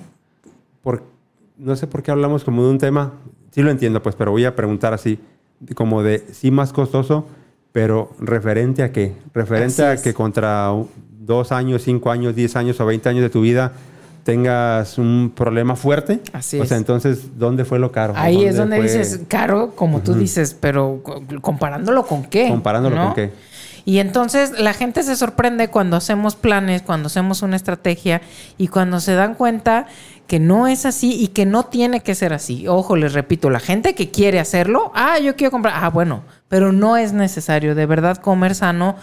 [0.83, 1.03] por-
[1.57, 3.12] no sé por qué hablamos como de un tema,
[3.51, 5.18] sí lo entiendo, pues, pero voy a preguntar así,
[5.75, 7.27] como de sí más costoso,
[7.73, 9.14] pero referente a qué?
[9.35, 10.70] Referente a que contra
[11.18, 13.73] dos años, cinco años, diez años o veinte años de tu vida
[14.24, 16.20] tengas un problema fuerte.
[16.33, 16.80] Así O sea, es.
[16.80, 18.14] entonces, ¿dónde fue lo caro?
[18.16, 22.48] Ahí es donde fue- dices caro, como tú dices, pero co- comparándolo con qué.
[22.48, 23.04] Comparándolo ¿no?
[23.06, 23.33] con qué.
[23.87, 28.20] Y entonces la gente se sorprende cuando hacemos planes, cuando hacemos una estrategia
[28.59, 29.87] y cuando se dan cuenta
[30.26, 32.68] que no es así y que no tiene que ser así.
[32.68, 36.72] Ojo, les repito, la gente que quiere hacerlo, ah, yo quiero comprar, ah, bueno, pero
[36.72, 37.74] no es necesario.
[37.74, 38.96] De verdad, comer sano,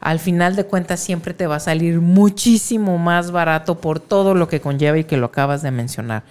[0.00, 4.48] al final de cuentas, siempre te va a salir muchísimo más barato por todo lo
[4.48, 6.22] que conlleva y que lo acabas de mencionar.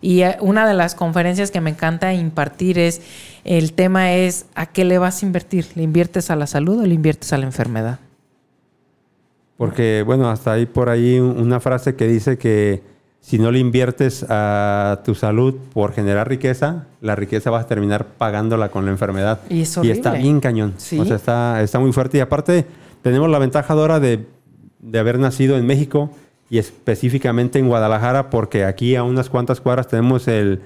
[0.00, 3.02] Y eh, una de las conferencias que me encanta impartir es,
[3.44, 5.66] el tema es, ¿a qué le vas a invertir?
[5.74, 7.98] ¿Le inviertes a la salud o le inviertes a la enfermedad?
[9.56, 12.82] Porque, bueno, hasta ahí por ahí un- una frase que dice que
[13.20, 18.06] si no le inviertes a tu salud por generar riqueza, la riqueza vas a terminar
[18.06, 19.40] pagándola con la enfermedad.
[19.50, 20.74] Y es está bien cañón.
[20.78, 20.98] Sí.
[20.98, 22.18] O sea, está, está muy fuerte.
[22.18, 22.64] Y aparte,
[23.02, 24.26] tenemos la ventaja ahora de,
[24.80, 26.10] de haber nacido en México
[26.50, 30.60] y específicamente en Guadalajara, porque aquí a unas cuantas cuadras tenemos el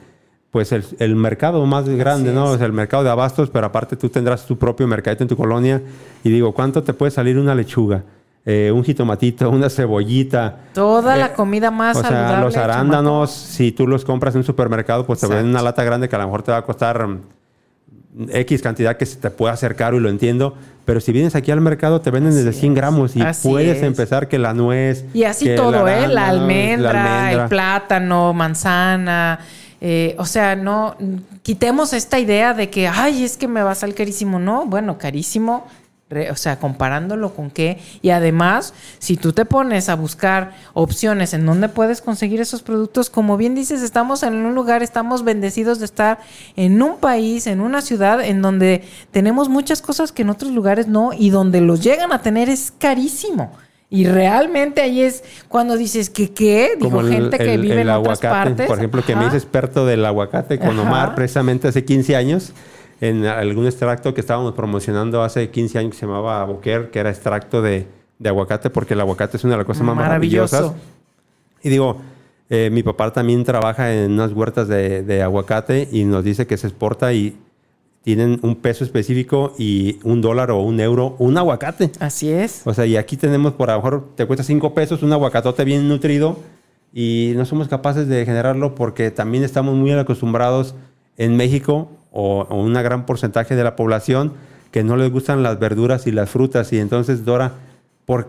[0.50, 2.54] pues el, el mercado más grande, Así ¿no?
[2.54, 2.60] es.
[2.60, 5.80] El mercado de abastos, pero aparte tú tendrás tu propio mercadito en tu colonia.
[6.22, 8.02] Y digo, ¿cuánto te puede salir una lechuga?
[8.44, 10.58] Eh, un jitomatito, una cebollita.
[10.74, 12.44] Toda Eh, la comida más o sea, saludable.
[12.44, 15.38] los arándanos, si tú los compras en un supermercado, pues te Exacto.
[15.42, 17.08] venden una lata grande que a lo mejor te va a costar
[18.30, 20.54] X cantidad que se te puede hacer caro y lo entiendo.
[20.84, 22.76] Pero si vienes aquí al mercado, te venden desde Así 100 es.
[22.76, 23.82] gramos y puedes es.
[23.84, 25.04] empezar que la nuez.
[25.14, 26.08] Y así todo, ¿eh?
[26.08, 27.42] La almendra, la almendra.
[27.44, 29.38] el plátano, manzana.
[29.80, 30.96] eh, o sea, no
[31.42, 34.38] quitemos esta idea de que, ay, es que me va a salir carísimo.
[34.38, 35.66] No, bueno, carísimo.
[36.32, 37.78] O sea, comparándolo con qué.
[38.02, 43.10] Y además, si tú te pones a buscar opciones en donde puedes conseguir esos productos,
[43.10, 46.18] como bien dices, estamos en un lugar, estamos bendecidos de estar
[46.56, 50.86] en un país, en una ciudad en donde tenemos muchas cosas que en otros lugares
[50.88, 53.52] no y donde los llegan a tener es carísimo.
[53.90, 57.74] Y realmente ahí es cuando dices que qué, digo, Como el- gente que el- vive
[57.74, 58.66] el en otras aguacate, partes.
[58.66, 60.82] Por ejemplo, que me hice experto del aguacate con Ajá.
[60.82, 62.52] Omar precisamente hace 15 años
[63.02, 67.10] en algún extracto que estábamos promocionando hace 15 años que se llamaba Boquer, que era
[67.10, 67.88] extracto de,
[68.20, 70.70] de aguacate, porque el aguacate es una de las cosas más maravillosas.
[71.64, 72.00] Y digo,
[72.48, 76.56] eh, mi papá también trabaja en unas huertas de, de aguacate y nos dice que
[76.56, 77.36] se exporta y
[78.02, 81.90] tienen un peso específico y un dólar o un euro un aguacate.
[81.98, 82.62] Así es.
[82.66, 85.64] O sea, y aquí tenemos, por a lo mejor te cuesta 5 pesos un aguacatote
[85.64, 86.36] bien nutrido
[86.94, 90.76] y no somos capaces de generarlo porque también estamos muy acostumbrados
[91.16, 94.32] en México o, o un gran porcentaje de la población
[94.70, 96.72] que no les gustan las verduras y las frutas.
[96.72, 97.52] Y entonces, Dora,
[98.06, 98.28] por,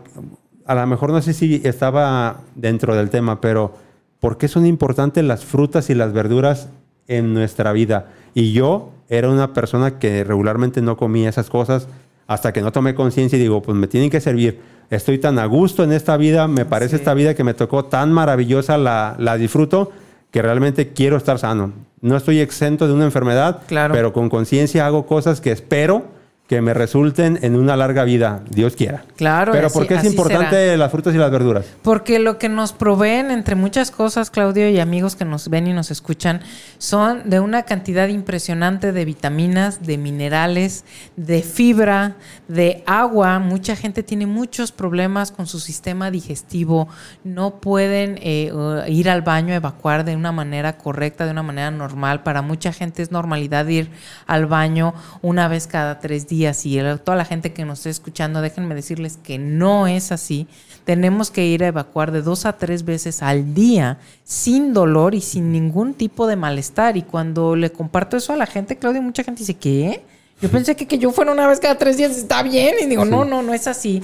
[0.65, 3.73] a lo mejor no sé si estaba dentro del tema, pero
[4.19, 6.69] ¿por qué son importantes las frutas y las verduras
[7.07, 8.07] en nuestra vida?
[8.33, 11.87] Y yo era una persona que regularmente no comía esas cosas
[12.27, 14.59] hasta que no tomé conciencia y digo, pues me tienen que servir.
[14.89, 18.11] Estoy tan a gusto en esta vida, me parece esta vida que me tocó tan
[18.11, 19.91] maravillosa, la, la disfruto,
[20.33, 21.71] que realmente quiero estar sano.
[22.01, 23.93] No estoy exento de una enfermedad, Claro.
[23.93, 26.05] pero con conciencia hago cosas que espero
[26.47, 29.06] que me resulten en una larga vida, Dios quiera.
[29.15, 30.77] Claro, Pero así- ¿por qué es importante será.
[30.77, 31.65] las frutas y las verduras?
[31.82, 35.73] Porque lo que nos proveen, entre muchas cosas, Claudio y amigos que nos ven y
[35.73, 36.41] nos escuchan,
[36.79, 40.84] son de una cantidad impresionante de vitaminas, de minerales,
[41.15, 42.17] de fibra,
[42.49, 43.39] de agua.
[43.39, 46.89] Mucha gente tiene muchos problemas con su sistema digestivo.
[47.23, 48.51] No pueden eh,
[48.89, 52.21] ir al baño, evacuar de una manera correcta, de una manera normal.
[52.21, 53.89] Para mucha gente es normalidad ir
[54.27, 56.42] al baño una vez cada tres días.
[56.65, 60.47] Y el- toda la gente que nos esté escuchando, déjenme decirles que no es así.
[60.86, 65.21] Tenemos que ir a evacuar de dos a tres veces al día sin dolor y
[65.21, 66.97] sin ningún tipo de malestar.
[66.97, 70.03] Y cuando le comparto eso a la gente, Claudia, mucha gente dice, ¿qué?
[70.41, 72.75] Yo pensé que que yo fuera una vez cada tres días está bien.
[72.82, 74.01] Y digo, no, no, no es así.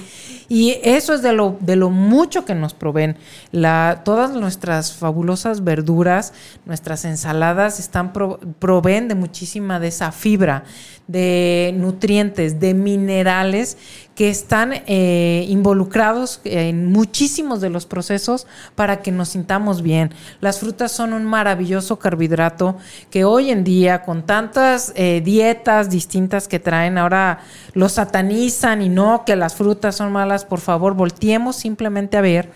[0.52, 3.16] Y eso es de lo, de lo mucho que nos proveen.
[3.52, 6.32] La, todas nuestras fabulosas verduras,
[6.66, 10.64] nuestras ensaladas, están pro- proveen de muchísima de esa fibra,
[11.06, 13.78] de nutrientes, de minerales
[14.14, 20.12] que están eh, involucrados en muchísimos de los procesos para que nos sintamos bien.
[20.40, 22.76] Las frutas son un maravilloso carbohidrato
[23.08, 27.38] que hoy en día, con tantas eh, dietas distintas que traen, ahora
[27.72, 30.39] lo satanizan y no que las frutas son malas.
[30.44, 32.50] Por favor, volteemos simplemente a ver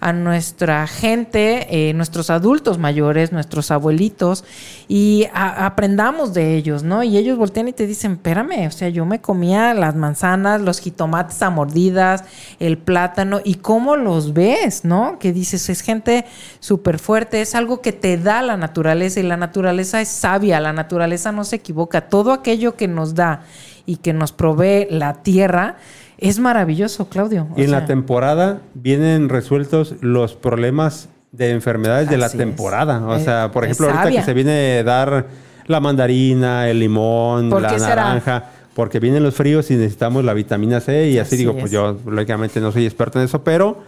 [0.00, 4.44] a nuestra gente, eh, nuestros adultos mayores, nuestros abuelitos,
[4.86, 7.02] y aprendamos de ellos, ¿no?
[7.02, 10.80] Y ellos voltean y te dicen, espérame, o sea, yo me comía las manzanas, los
[10.80, 12.24] jitomates a mordidas,
[12.60, 15.18] el plátano, y cómo los ves, ¿no?
[15.18, 16.24] Que dices, es gente
[16.60, 20.72] súper fuerte, es algo que te da la naturaleza, y la naturaleza es sabia, la
[20.72, 23.42] naturaleza no se equivoca, todo aquello que nos da
[23.84, 25.76] y que nos provee la tierra,
[26.18, 27.46] es maravilloso, Claudio.
[27.56, 32.32] Y en la temporada vienen resueltos los problemas de enfermedades de la es.
[32.36, 33.04] temporada.
[33.06, 35.26] O Eh, sea, por ejemplo, ahorita que se viene a dar
[35.66, 37.94] la mandarina, el limón, ¿Por la será?
[37.96, 41.58] naranja, porque vienen los fríos y necesitamos la vitamina C y así, Así digo, es.
[41.60, 43.78] pues yo lógicamente no soy experto en eso, pero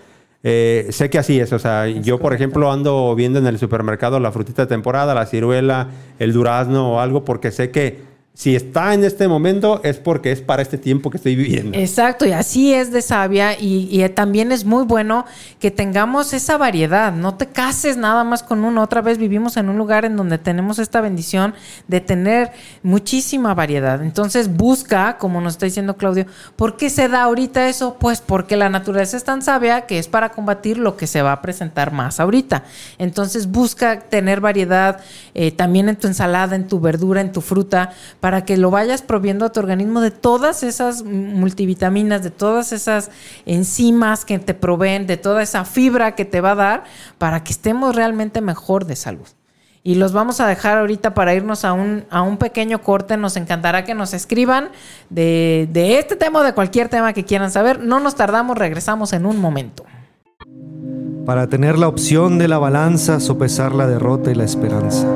[0.42, 1.52] eh, sé que así es.
[1.52, 5.26] O sea, yo, por ejemplo, ando viendo en el supermercado la frutita de temporada, la
[5.26, 5.88] ciruela,
[6.18, 10.40] el durazno o algo, porque sé que si está en este momento es porque es
[10.40, 11.76] para este tiempo que estoy viviendo.
[11.76, 15.26] Exacto, y así es de sabia y, también es muy bueno
[15.58, 19.68] que tengamos esa variedad, no te cases nada más con uno, otra vez vivimos en
[19.68, 21.54] un lugar en donde tenemos esta bendición
[21.86, 22.50] de tener
[22.82, 27.96] muchísima variedad, entonces busca, como nos está diciendo Claudio, ¿por qué se da ahorita eso?
[28.00, 31.32] Pues porque la naturaleza es tan sabia que es para combatir lo que se va
[31.32, 32.64] a presentar más ahorita,
[32.96, 35.00] entonces busca tener variedad
[35.34, 37.90] eh, también en tu ensalada, en tu verdura, en tu fruta,
[38.44, 43.10] que lo vayas proviendo a tu organismo de todas esas multivitaminas, de todas esas
[43.46, 46.84] enzimas que te proveen, de toda esa fibra que te va a dar,
[47.18, 49.26] para que estemos realmente mejor de salud.
[49.82, 53.16] Y los vamos a dejar ahorita para irnos a un, a un pequeño corte.
[53.16, 54.68] Nos encantará que nos escriban
[55.08, 57.80] de, de este tema o de cualquier tema que quieran saber.
[57.80, 59.84] No nos tardamos, regresamos en un momento.
[61.24, 65.06] para tener la opción de la balanza, sopesar la derrota y la esperanza,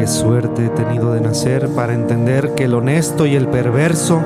[0.00, 4.22] Qué suerte he tenido de nacer para entender que el honesto y el perverso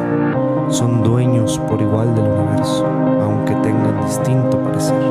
[0.68, 2.86] son dueños por igual del universo,
[3.20, 5.02] aunque tengan distinto parecer.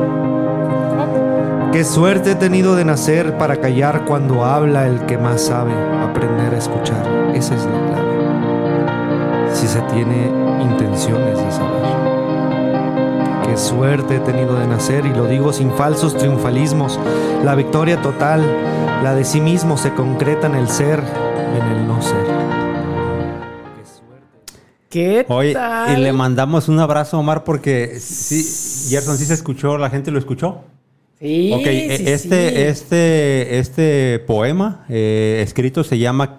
[1.70, 6.54] Qué suerte he tenido de nacer para callar cuando habla el que más sabe, aprender
[6.54, 9.52] a escuchar, esa es la clave.
[9.52, 10.28] Si se tiene
[10.62, 11.93] intenciones de saber.
[13.54, 16.98] Qué suerte he tenido de nacer, y lo digo sin falsos triunfalismos.
[17.44, 18.44] La victoria total,
[19.04, 21.00] la de sí mismo, se concreta en el ser
[21.54, 22.26] y en el no ser.
[23.76, 24.60] Qué suerte.
[24.90, 25.96] ¿Qué Oye, tal?
[25.96, 30.10] y le mandamos un abrazo a Omar porque sí, Gerson sí se escuchó, la gente
[30.10, 30.62] lo escuchó.
[31.20, 32.56] Sí, ok, sí, este, sí.
[32.56, 36.36] este, este poema eh, escrito se llama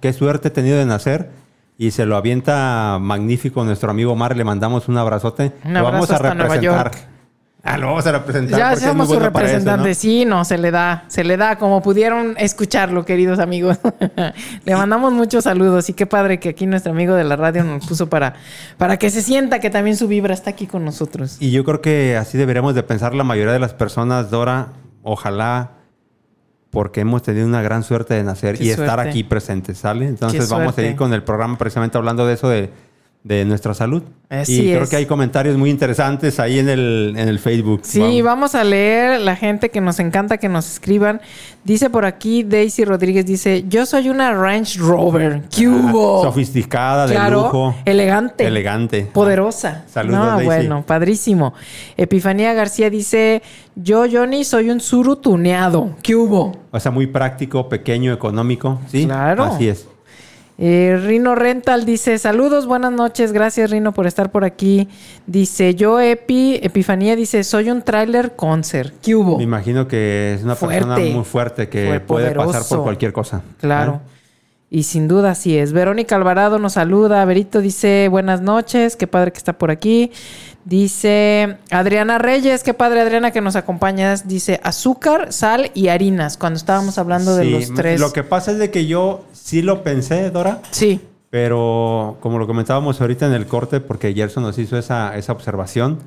[0.00, 1.28] Qué suerte he tenido de nacer
[1.76, 4.36] y se lo avienta magnífico nuestro amigo Omar.
[4.36, 5.52] Le mandamos un abrazote.
[5.64, 6.92] Un lo abrazo vamos a hasta Nueva representar.
[6.92, 7.08] York.
[7.66, 8.58] Ah, lo vamos a representar.
[8.58, 9.94] Ya somos su representante.
[9.94, 13.78] Sí, no, se le da, se le da, como pudieron escucharlo, queridos amigos.
[14.64, 17.86] le mandamos muchos saludos y qué padre que aquí nuestro amigo de la radio nos
[17.86, 18.34] puso para,
[18.76, 21.38] para que se sienta que también su vibra está aquí con nosotros.
[21.40, 24.74] Y yo creo que así deberíamos de pensar la mayoría de las personas, Dora.
[25.02, 25.70] Ojalá,
[26.74, 30.06] porque hemos tenido una gran suerte de nacer Qué y estar aquí presentes, ¿sale?
[30.06, 30.90] Entonces Qué vamos a suerte.
[30.90, 32.70] ir con el programa precisamente hablando de eso de,
[33.24, 34.02] de nuestra salud.
[34.28, 34.90] Así y creo es.
[34.90, 37.80] que hay comentarios muy interesantes ahí en el, en el Facebook.
[37.82, 41.22] Sí, vamos a leer la gente que nos encanta que nos escriban.
[41.64, 45.42] Dice por aquí Daisy Rodríguez, dice, yo soy una Range Rover.
[45.54, 46.20] ¿Qué hubo?
[46.20, 47.74] Ah, Sofisticada, de Claro, lujo.
[47.86, 48.46] elegante.
[48.46, 49.08] Elegante.
[49.10, 49.84] Poderosa.
[49.88, 50.44] Saludos, No, Daisy.
[50.44, 51.54] bueno, padrísimo.
[51.96, 53.42] Epifanía García dice,
[53.74, 55.96] yo, Johnny, soy un suru tuneado.
[56.02, 56.52] ¿Qué hubo?
[56.70, 58.80] O sea, muy práctico, pequeño, económico.
[58.88, 59.44] Sí, Claro.
[59.44, 59.88] Así es.
[60.56, 64.88] Eh, Rino Rental dice, saludos, buenas noches, gracias Rino por estar por aquí.
[65.26, 68.94] Dice, yo Epi, Epifanía dice, soy un trailer concert.
[69.02, 69.38] ¿Qué hubo?
[69.38, 73.42] Me imagino que es una persona muy fuerte que Fue puede pasar por cualquier cosa.
[73.58, 74.00] Claro.
[74.06, 74.14] ¿Eh?
[74.74, 75.72] Y sin duda así es.
[75.72, 77.24] Verónica Alvarado nos saluda.
[77.24, 78.96] Verito dice buenas noches.
[78.96, 80.10] Qué padre que está por aquí.
[80.64, 82.64] Dice Adriana Reyes.
[82.64, 84.26] Qué padre Adriana que nos acompañas.
[84.26, 86.36] Dice azúcar, sal y harinas.
[86.36, 88.00] Cuando estábamos hablando de los tres.
[88.00, 91.00] Lo que pasa es de que yo sí lo pensé, Dora, Sí.
[91.30, 96.00] pero como lo comentábamos ahorita en el corte, porque Gerson nos hizo esa, esa observación,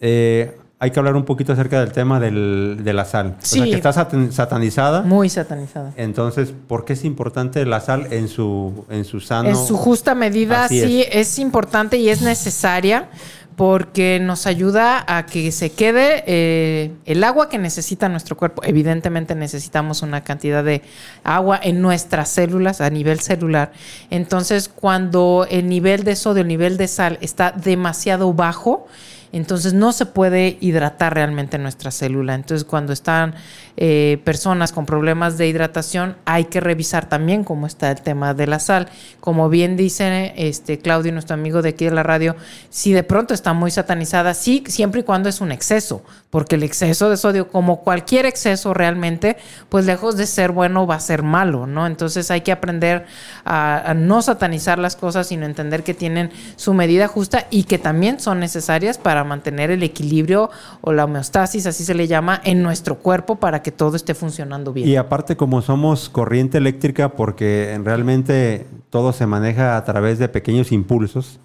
[0.00, 3.36] eh, hay que hablar un poquito acerca del tema del- de la sal.
[3.40, 3.70] O sea, Sí.
[3.70, 5.02] que está satan- satanizada.
[5.02, 5.92] Muy satanizada.
[5.96, 9.50] Entonces, ¿por qué es importante la sal en su, en su sano?
[9.50, 11.38] En su justa medida, Así sí, es.
[11.38, 13.08] importante y es necesaria
[13.56, 18.62] porque nos ayuda a que se quede eh, el agua que necesita nuestro cuerpo.
[18.64, 20.80] Evidentemente necesitamos una cantidad de
[21.24, 23.72] agua en nuestras células a nivel celular.
[24.08, 28.86] Entonces, cuando el nivel de sodio, el nivel de sal está demasiado bajo,
[29.32, 32.34] entonces no se puede hidratar realmente nuestra célula.
[32.34, 33.34] Entonces cuando están
[33.76, 38.46] eh, personas con problemas de hidratación hay que revisar también cómo está el tema de
[38.46, 38.88] la sal.
[39.20, 42.36] Como bien dice este Claudio, nuestro amigo de aquí de la radio,
[42.70, 46.62] si de pronto está muy satanizada, sí, siempre y cuando es un exceso, porque el
[46.62, 49.36] exceso de sodio, como cualquier exceso realmente,
[49.68, 51.86] pues lejos de ser bueno va a ser malo, ¿no?
[51.86, 53.04] Entonces hay que aprender
[53.44, 58.20] a, no satanizar las cosas, sino entender que tienen su medida justa y que también
[58.20, 60.50] son necesarias para mantener el equilibrio
[60.80, 64.72] o la homeostasis, así se le llama, en nuestro cuerpo para que todo esté funcionando
[64.72, 64.88] bien.
[64.88, 70.70] Y aparte, como somos corriente eléctrica, porque realmente todo se maneja a través de pequeños
[70.70, 71.40] impulsos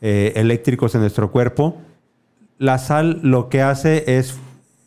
[0.00, 1.76] eh, eléctricos en nuestro cuerpo,
[2.62, 4.38] la sal lo que hace es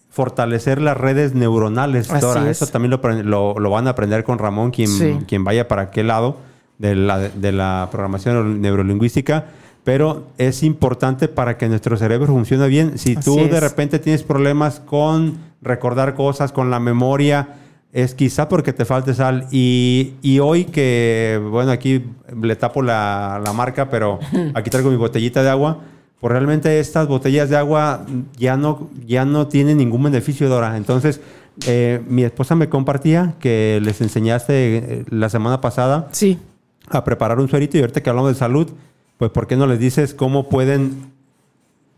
[0.09, 2.07] fortalecer las redes neuronales.
[2.07, 2.49] Dora.
[2.49, 2.61] es.
[2.61, 5.17] Eso también lo, apren- lo- lo van a aprender con Ramón, quien, Sí.
[5.27, 6.37] quien vaya para aquel lado
[6.77, 9.45] de la, de la programación neurolingüística.
[9.83, 12.97] Pero es importante para que nuestro cerebro funcione bien.
[12.97, 13.59] Si tú de es.
[13.59, 17.49] repente tienes problemas con recordar cosas, con la memoria,
[17.93, 19.47] es quizá porque te falte sal.
[19.51, 22.03] Y, y hoy que, bueno, aquí
[22.41, 24.19] le tapo la, la marca, pero
[24.55, 25.79] aquí traigo mi botellita de agua.
[26.19, 28.05] Pues realmente estas botellas de agua
[28.37, 30.77] ya no, ya no tienen ningún beneficio, Dora.
[30.77, 31.21] Entonces,
[31.67, 36.37] eh, mi esposa me compartía que les enseñaste eh, la semana pasada Sí,
[36.89, 38.71] a preparar un suerito y ahorita que hablamos de salud,
[39.17, 41.14] pues ¿por qué no les dices cómo pueden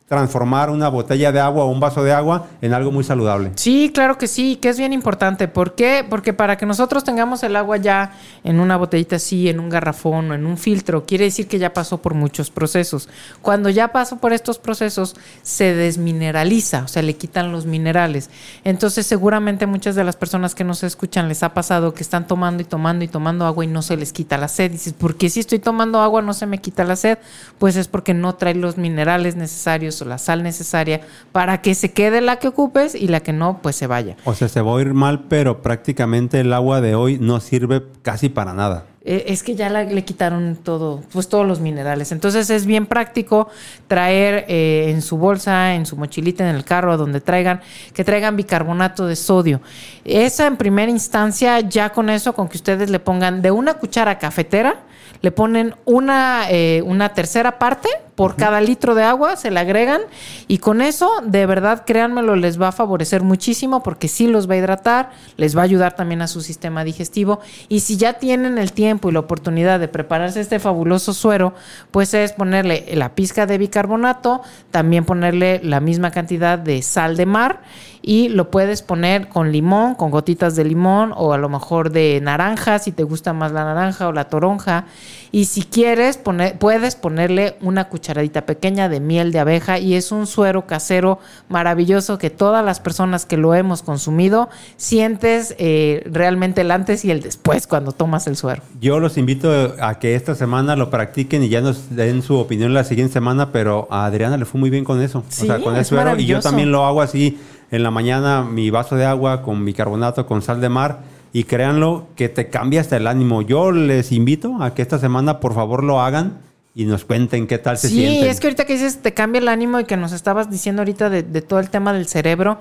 [0.07, 3.51] transformar una botella de agua o un vaso de agua en algo muy saludable?
[3.55, 5.49] Sí, claro que sí, que es bien importante.
[5.49, 6.05] ¿Por qué?
[6.09, 8.13] Porque para que nosotros tengamos el agua ya
[8.45, 11.73] en una botellita así, en un garrafón o en un filtro, quiere decir que ya
[11.73, 13.09] pasó por muchos procesos.
[13.41, 18.29] Cuando ya pasó por estos procesos, se desmineraliza, o sea, le quitan los minerales.
[18.63, 22.63] Entonces, seguramente muchas de las personas que nos escuchan les ha pasado que están tomando
[22.63, 24.71] y tomando y tomando agua y no se les quita la sed.
[24.71, 27.17] Dices, ¿por qué si estoy tomando agua no se me quita la sed?
[27.59, 31.91] Pues es porque no trae los minerales necesarios o la sal necesaria para que se
[31.91, 34.15] quede la que ocupes y la que no, pues se vaya.
[34.25, 37.83] O sea, se va a oír mal, pero prácticamente el agua de hoy no sirve
[38.01, 38.85] casi para nada.
[39.09, 42.11] Eh, Es que ya la- le quitaron todo, pues todos los minerales.
[42.11, 43.47] Entonces es bien práctico
[43.87, 47.61] traer eh, en su bolsa, en su mochilita, en el carro, a donde traigan,
[47.93, 49.61] que traigan bicarbonato de sodio.
[50.03, 54.19] Esa en primera instancia, ya con eso, con que ustedes le pongan de una cuchara
[54.19, 54.75] cafetera,
[55.21, 57.87] le ponen una, eh, una tercera parte
[58.17, 60.01] por cada litro de agua, se le agregan
[60.47, 64.55] y con eso, de verdad, créanmelo, les va a favorecer muchísimo porque sí los va
[64.55, 68.57] a hidratar, les va a ayudar también a su sistema digestivo y si ya tienen
[68.57, 71.53] el tiempo y la oportunidad de prepararse este fabuloso suero,
[71.91, 74.41] pues es ponerle la pizca de bicarbonato,
[74.71, 77.61] también ponerle la misma cantidad de sal de mar
[78.07, 82.21] y lo puedes poner con limón, con gotitas de limón o a lo mejor de
[82.23, 84.85] naranja, si te gusta más la naranja o la toronja.
[85.33, 90.13] Y si quieres, poner, puedes ponerle una cucharadita pequeña de miel de abeja y es
[90.13, 94.47] un suero casero maravilloso que todas las personas que lo hemos consumido
[94.77, 98.63] sientes eh, realmente el antes y el después cuando tomas el suero.
[98.79, 99.51] Yo los invito
[99.81, 103.51] a que esta semana lo practiquen y ya nos den su opinión la siguiente semana,
[103.51, 105.25] pero a Adriana le fue muy bien con eso.
[105.27, 106.17] Sí, o sea, con el suero.
[106.17, 107.37] Y yo también lo hago así
[107.71, 110.99] en la mañana, mi vaso de agua con bicarbonato, con sal de mar.
[111.33, 113.41] Y créanlo que te cambia hasta el ánimo.
[113.41, 116.39] Yo les invito a que esta semana por favor lo hagan
[116.73, 118.23] y nos cuenten qué tal se sí, sienten.
[118.23, 120.81] Sí, es que ahorita que dices, te cambia el ánimo y que nos estabas diciendo
[120.81, 122.59] ahorita de, de todo el tema del cerebro,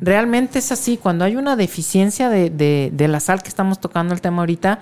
[0.00, 4.14] realmente es así, cuando hay una deficiencia de, de, de la sal que estamos tocando
[4.14, 4.80] el tema ahorita,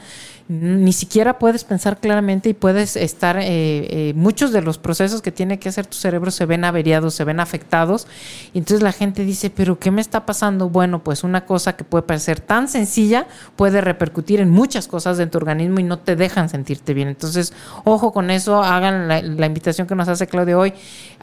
[0.49, 5.33] ni siquiera puedes pensar claramente y puedes estar, eh, eh, muchos de los procesos que
[5.33, 8.07] tiene que hacer tu cerebro se ven averiados, se ven afectados.
[8.53, 10.69] Y entonces la gente dice, pero ¿qué me está pasando?
[10.69, 13.27] Bueno, pues una cosa que puede parecer tan sencilla
[13.57, 17.09] puede repercutir en muchas cosas de tu organismo y no te dejan sentirte bien.
[17.09, 17.53] Entonces,
[17.85, 20.73] ojo con eso, hagan la, la invitación que nos hace Claudio hoy.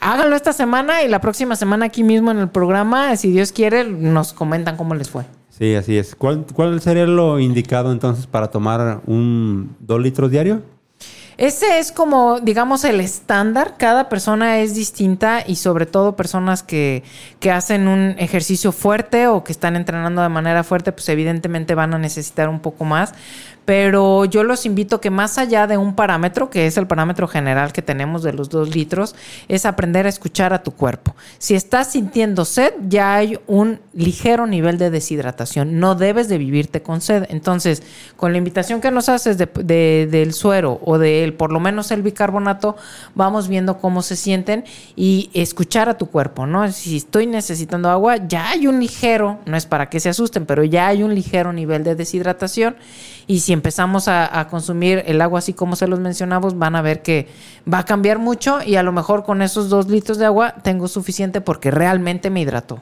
[0.02, 3.86] Háganlo esta semana y la próxima semana aquí mismo en el programa, si Dios quiere,
[3.86, 5.24] nos comentan cómo les fue.
[5.58, 6.16] Sí, así es.
[6.16, 10.64] ¿Cuál, ¿Cuál sería lo indicado entonces para tomar un dos litros diario?
[11.38, 13.76] Ese es como, digamos, el estándar.
[13.78, 17.04] Cada persona es distinta y sobre todo personas que,
[17.40, 21.94] que, hacen un ejercicio fuerte o que están entrenando de manera fuerte, pues evidentemente van
[21.94, 23.14] a necesitar un poco más.
[23.66, 27.72] Pero yo los invito que más allá de un parámetro, que es el parámetro general
[27.72, 29.16] que tenemos de los dos litros,
[29.48, 31.16] es aprender a escuchar a tu cuerpo.
[31.38, 35.80] Si estás sintiendo sed, ya hay un ligero nivel de deshidratación.
[35.80, 37.26] No debes de vivirte con sed.
[37.30, 37.84] Entonces,
[38.18, 41.92] con la invitación que nos haces de, de, del suero o del, por lo menos
[41.92, 42.76] el bicarbonato,
[43.16, 46.70] vamos viendo cómo se sienten y escuchar a tu cuerpo, ¿no?
[46.72, 50.64] Si estoy necesitando agua, ya hay un ligero, no es para que se asusten, pero
[50.64, 52.76] ya hay un ligero nivel de deshidratación.
[53.26, 56.82] Y si empezamos a, a, consumir el agua así como se los mencionamos, van a
[56.82, 57.28] ver que
[57.72, 60.88] va a cambiar mucho y a lo mejor con esos dos litros de agua tengo
[60.88, 62.82] suficiente porque realmente me hidrató.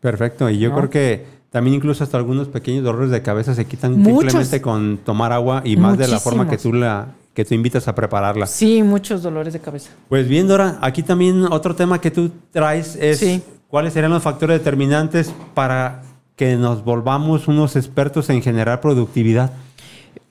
[0.00, 0.76] Perfecto, y yo ¿no?
[0.76, 4.32] creo que también incluso hasta algunos pequeños dolores de cabeza se quitan Muchos.
[4.32, 7.08] simplemente con tomar agua y más de la forma que tú la
[7.38, 8.46] que tú invitas a prepararla.
[8.46, 9.90] Sí, muchos dolores de cabeza.
[10.08, 13.42] Pues bien, Dora, aquí también otro tema que tú traes es sí.
[13.68, 16.02] cuáles serían los factores determinantes para
[16.34, 19.52] que nos volvamos unos expertos en generar productividad.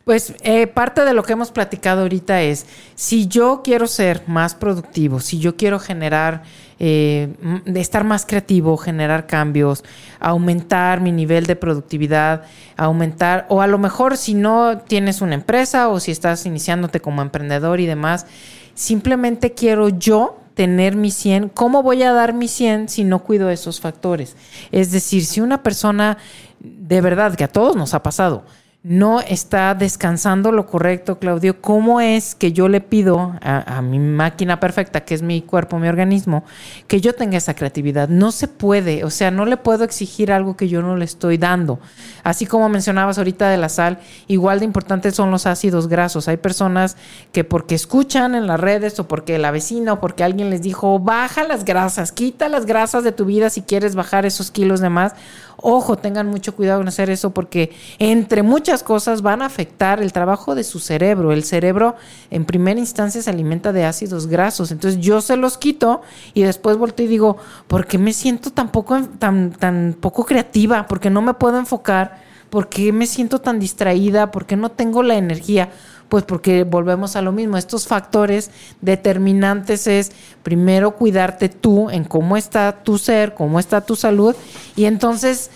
[0.07, 2.65] Pues eh, parte de lo que hemos platicado ahorita es,
[2.95, 6.43] si yo quiero ser más productivo, si yo quiero generar,
[6.79, 7.35] eh,
[7.75, 9.83] estar más creativo, generar cambios,
[10.21, 12.43] aumentar mi nivel de productividad,
[12.77, 17.21] aumentar, o a lo mejor si no tienes una empresa o si estás iniciándote como
[17.21, 18.27] emprendedor y demás,
[18.75, 23.49] simplemente quiero yo tener mi 100, ¿cómo voy a dar mi 100 si no cuido
[23.49, 24.37] esos factores?
[24.71, 26.17] Es decir, si una persona,
[26.59, 28.45] de verdad, que a todos nos ha pasado,
[28.87, 31.59] no está descansando lo correcto, Claudio.
[31.59, 35.89] ¿Cómo es que yo le pido a, mi máquina perfecta, que es mi cuerpo, mi
[35.89, 36.45] organismo,
[36.87, 38.07] que yo tenga esa creatividad?
[38.07, 41.37] No se puede, o sea, no le puedo exigir algo que yo no le estoy
[41.37, 41.81] dando.
[42.23, 46.29] Así como mencionabas ahorita de la sal, igual de importantes son los ácidos grasos.
[46.29, 46.95] Hay personas
[47.33, 50.97] que porque escuchan en las redes o porque la vecina o porque alguien les dijo,
[50.97, 54.87] baja las grasas, quita las grasas de tu vida si quieres bajar esos kilos de
[54.87, 55.13] más.
[55.59, 58.43] Ojo, tengan mucho cuidado en hacer eso porque entre
[58.83, 61.31] cosas van a afectar el trabajo de su cerebro.
[61.31, 61.95] El cerebro
[62.29, 64.71] en primera instancia se alimenta de ácidos grasos.
[64.71, 66.01] Entonces yo se los quito
[66.33, 70.87] y después volteo y digo, ¿por qué me siento tan poco, tan, tan poco creativa?
[70.87, 72.21] ¿Por qué no me puedo enfocar?
[72.49, 74.31] ¿Por qué me siento tan distraída?
[74.31, 75.69] ¿Por qué no tengo la energía?
[76.09, 77.57] Pues porque volvemos a lo mismo.
[77.57, 78.51] Estos factores
[78.81, 80.11] determinantes es
[80.43, 84.35] primero cuidarte tú en cómo está tu ser, cómo está tu salud
[84.75, 85.51] y entonces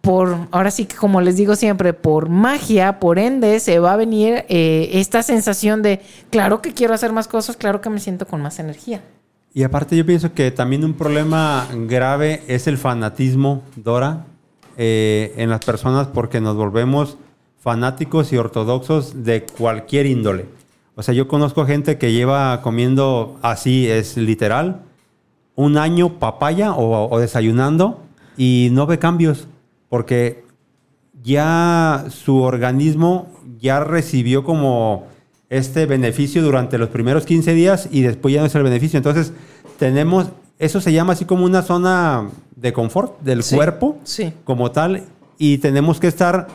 [0.00, 3.96] por, ahora sí que como les digo siempre, por magia, por ende, se va a
[3.96, 8.26] venir eh, esta sensación de, claro que quiero hacer más cosas, claro que me siento
[8.26, 9.02] con más energía.
[9.54, 14.26] Y aparte yo pienso que también un problema grave es el fanatismo, Dora,
[14.76, 17.18] eh, en las personas porque nos volvemos
[17.60, 20.46] fanáticos y ortodoxos de cualquier índole.
[20.94, 24.82] O sea, yo conozco gente que lleva comiendo así, es literal,
[25.54, 28.00] un año papaya o, o desayunando
[28.36, 29.48] y no ve cambios
[29.92, 30.42] porque
[31.22, 33.26] ya su organismo
[33.60, 35.04] ya recibió como
[35.50, 38.96] este beneficio durante los primeros 15 días y después ya no es el beneficio.
[38.96, 39.34] Entonces,
[39.78, 40.28] tenemos,
[40.58, 44.32] eso se llama así como una zona de confort del Sí, cuerpo sí.
[44.44, 45.02] como tal
[45.36, 46.46] y tenemos que estar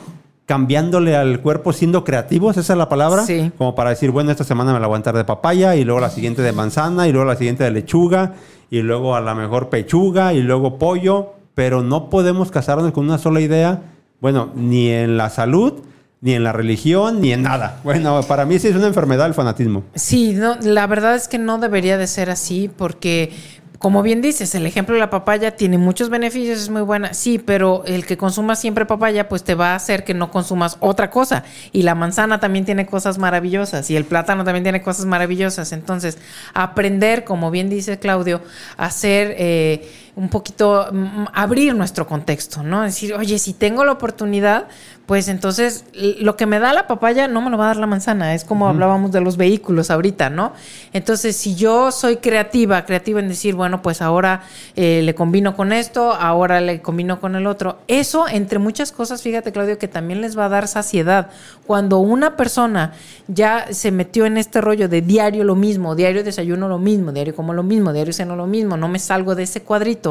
[0.48, 3.52] cambiándole al cuerpo siendo creativos, esa es la palabra, Sí.
[3.56, 6.00] como para decir, bueno, esta semana me la voy a aguantar de papaya y luego
[6.00, 8.34] la siguiente de manzana y luego la siguiente de lechuga
[8.72, 13.18] y luego a la mejor pechuga y luego pollo, pero no podemos casarnos con una
[13.18, 13.82] sola idea,
[14.22, 15.74] bueno, ni en la salud,
[16.22, 17.80] ni en la religión, ni en nada.
[17.84, 19.84] Bueno, para mí sí es una enfermedad el fanatismo.
[19.96, 23.32] Sí, no, la verdad es que no debería de ser así porque,
[23.80, 27.40] como bien dices, el ejemplo de la papaya tiene muchos beneficios, es muy buena, sí,
[27.40, 31.10] pero el que consuma siempre papaya, pues te va a hacer que no consumas otra
[31.10, 31.44] cosa.
[31.72, 35.72] Y la manzana también tiene cosas maravillosas y el plátano también tiene cosas maravillosas.
[35.72, 36.20] Entonces,
[36.54, 38.42] aprender, como bien dice Claudio,
[38.78, 38.92] a.
[39.02, 42.82] Eh, un poquito mm, abrir nuestro contexto, ¿no?
[42.82, 44.66] Decir, oye, si tengo la oportunidad,
[45.06, 47.86] pues entonces lo que me da la papaya no me lo va a dar la
[47.86, 48.34] manzana.
[48.34, 50.54] Es como hablábamos de los vehículos ahorita, ¿no?
[50.92, 54.42] Entonces, si yo soy creativa, creativa en decir, bueno, pues ahora
[54.76, 59.22] eh, le combino con esto, ahora le combino con el otro, eso, entre muchas cosas,
[59.22, 61.30] fíjate, Claudio, que también les va a dar saciedad.
[61.68, 62.94] Cuando una persona
[63.28, 67.36] ya se metió en este rollo de diario lo mismo, diario desayuno lo mismo, diario
[67.36, 70.07] como lo mismo, diario ceno lo mismo, no me salgo de ese cuadrito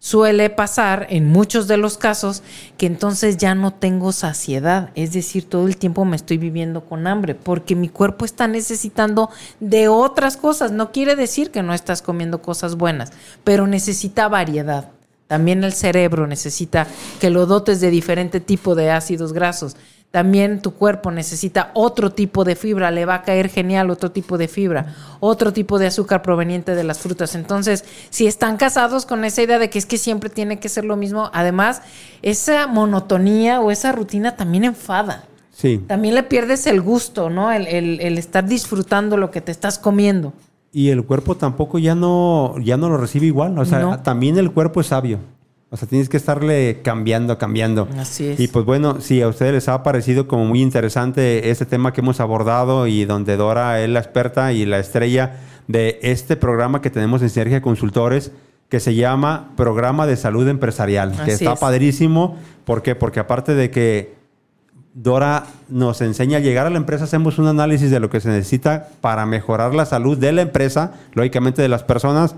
[0.00, 2.42] suele pasar en muchos de los casos
[2.78, 7.06] que entonces ya no tengo saciedad, es decir, todo el tiempo me estoy viviendo con
[7.06, 10.72] hambre porque mi cuerpo está necesitando de otras cosas.
[10.72, 13.12] No quiere decir que no estás comiendo cosas buenas,
[13.44, 14.90] pero necesita variedad.
[15.26, 16.88] También el cerebro necesita
[17.20, 19.76] que lo dotes de diferente tipo de ácidos grasos
[20.10, 24.38] también tu cuerpo necesita otro tipo de fibra, le va a caer genial otro tipo
[24.38, 27.36] de fibra, otro tipo de azúcar proveniente de las frutas.
[27.36, 30.84] Entonces, si están casados con esa idea de que es que siempre tiene que ser
[30.84, 31.82] lo mismo, además,
[32.22, 35.24] esa monotonía o esa rutina también enfada.
[35.52, 35.80] Sí.
[35.86, 37.52] También le pierdes el gusto, ¿no?
[37.52, 40.32] El, estar disfrutando lo que te estás comiendo.
[40.72, 43.56] Y el cuerpo tampoco ya no, ya no lo recibe igual.
[43.58, 45.18] O sea, también el cuerpo es sabio.
[45.72, 47.88] O sea, tienes que estarle cambiando, cambiando.
[47.96, 48.40] Así es.
[48.40, 52.00] Y pues bueno, si a ustedes les ha parecido como muy interesante este tema que
[52.00, 56.90] hemos abordado y donde Dora es la experta y la estrella de este programa que
[56.90, 58.32] tenemos en Sinergia Consultores,
[58.68, 62.36] que se llama Programa de Salud Empresarial, que está padrísimo.
[62.64, 62.96] ¿Por qué?
[62.96, 64.14] Porque aparte de que
[64.94, 68.28] Dora nos enseña a llegar a la empresa, hacemos un análisis de lo que se
[68.28, 72.34] necesita para mejorar la salud de la empresa, lógicamente de las personas,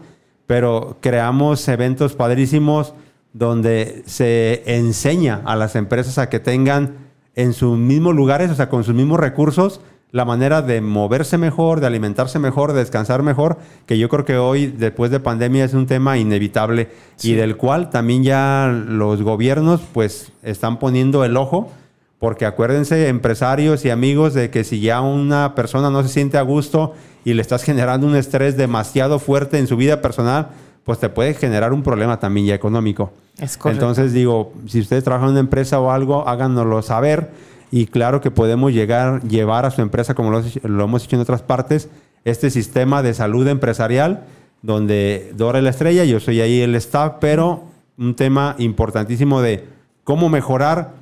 [0.47, 2.93] pero creamos eventos padrísimos
[3.33, 6.97] donde se enseña a las empresas a que tengan
[7.35, 9.81] en sus mismos lugares, o sea, con sus mismos recursos,
[10.11, 13.57] la manera de moverse mejor, de alimentarse mejor, de descansar mejor,
[13.87, 16.91] que yo creo que hoy, después de pandemia, es un tema inevitable
[17.23, 21.73] y del cual también ya los gobiernos pues están poniendo el ojo,
[22.19, 26.43] porque acuérdense, empresarios y amigos, de que si ya una persona no se siente a
[26.43, 26.93] gusto
[27.25, 30.49] y le estás generando un estrés demasiado fuerte en su vida personal,
[30.85, 33.13] pues te puede generar un problema también ya económico.
[33.39, 37.31] Entonces digo, si ustedes trabajan en una empresa o algo, háganoslo saber
[37.71, 41.43] y claro que podemos llegar, llevar a su empresa, como lo, hemos hecho en otras
[41.43, 41.89] partes,
[42.25, 44.25] este sistema de salud empresarial
[44.61, 47.65] donde Dora es la estrella, yo soy ahí el staff, pero
[47.99, 49.67] un tema importantísimo de
[50.05, 50.93] cómo mejorar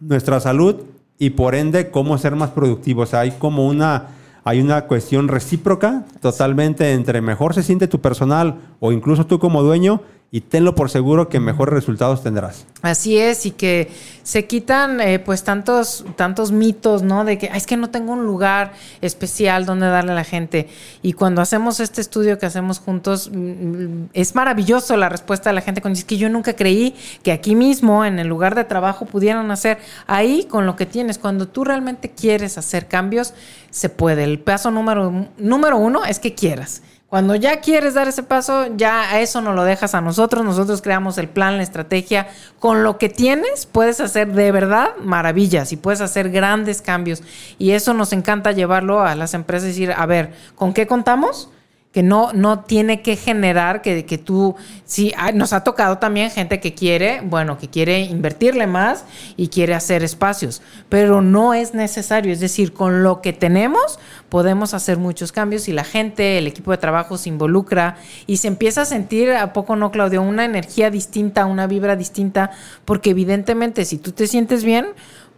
[0.00, 0.82] nuestra salud
[1.18, 3.14] y por ende cómo ser más productivos.
[3.14, 4.08] hay como una
[4.44, 9.62] hay una cuestión recíproca totalmente entre mejor se siente tu personal o incluso tú como
[9.64, 12.66] dueño y tenlo por seguro que mejores resultados tendrás.
[12.82, 13.90] Así es, y que
[14.24, 17.24] se quitan eh, pues tantos, tantos mitos, ¿no?
[17.24, 20.68] De que es que no tengo un lugar especial donde darle a la gente.
[21.00, 25.54] Y cuando hacemos este estudio que hacemos juntos, mm, mm, es maravilloso la respuesta de
[25.54, 28.64] la gente cuando dice que yo nunca creí que aquí mismo, en el lugar de
[28.64, 31.18] trabajo, pudieran hacer ahí con lo que tienes.
[31.18, 33.32] Cuando tú realmente quieres hacer cambios,
[33.70, 34.24] se puede.
[34.24, 36.82] El paso número, número uno es que quieras.
[37.08, 40.44] Cuando ya quieres dar ese paso, ya a eso no lo dejas a nosotros.
[40.44, 42.26] Nosotros creamos el plan, la estrategia.
[42.58, 47.22] Con lo que tienes, puedes hacer de verdad maravillas y puedes hacer grandes cambios.
[47.58, 51.48] Y eso nos encanta llevarlo a las empresas y decir, a ver, ¿con qué contamos?
[51.96, 56.60] Que no, no tiene que generar que, que tú, sí, nos ha tocado también gente
[56.60, 59.06] que quiere, bueno, que quiere invertirle más
[59.38, 64.74] y quiere hacer espacios, pero no es necesario, es decir, con lo que tenemos podemos
[64.74, 68.82] hacer muchos cambios y la gente, el equipo de trabajo se involucra y se empieza
[68.82, 70.20] a sentir, ¿a poco no, Claudio?
[70.20, 72.50] Una energía distinta, una vibra distinta,
[72.84, 74.88] porque evidentemente si tú te sientes bien,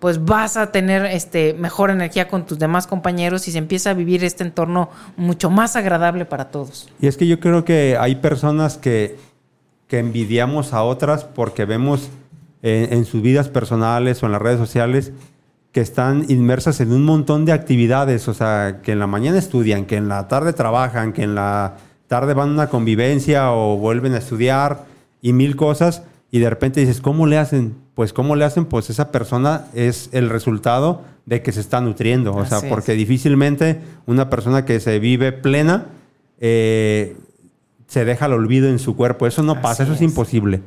[0.01, 3.95] pues vas a tener este, mejor energía con tus demás compañeros y se empieza a
[3.95, 6.89] vivir este entorno mucho más agradable para todos.
[7.01, 9.17] Y es que yo creo que hay personas que,
[9.87, 12.11] que envidiamos a otras porque vemos
[12.63, 15.13] en, sus vidas personales o en las redes sociales
[15.73, 19.85] que están inmersas en un montón de actividades, o sea, que en la mañana estudian,
[19.85, 21.77] que en la tarde trabajan, que en la
[22.07, 24.87] tarde van a una convivencia o vuelven a estudiar
[25.21, 27.77] y mil cosas, y de repente dices, ¿cómo le hacen?
[27.99, 28.65] Pues ¿cómo le hacen?
[28.65, 32.33] Pues esa persona es el resultado de que se está nutriendo.
[32.33, 35.87] O sea, porque difícilmente una persona que se vive plena
[36.39, 37.17] eh,
[37.89, 39.27] se deja el olvido en su cuerpo.
[39.27, 40.61] Eso no pasa, eso es, imposible.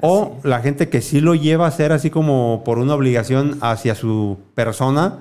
[0.00, 3.96] O la gente que sí lo lleva a ser así como por una obligación hacia
[3.96, 5.18] su persona,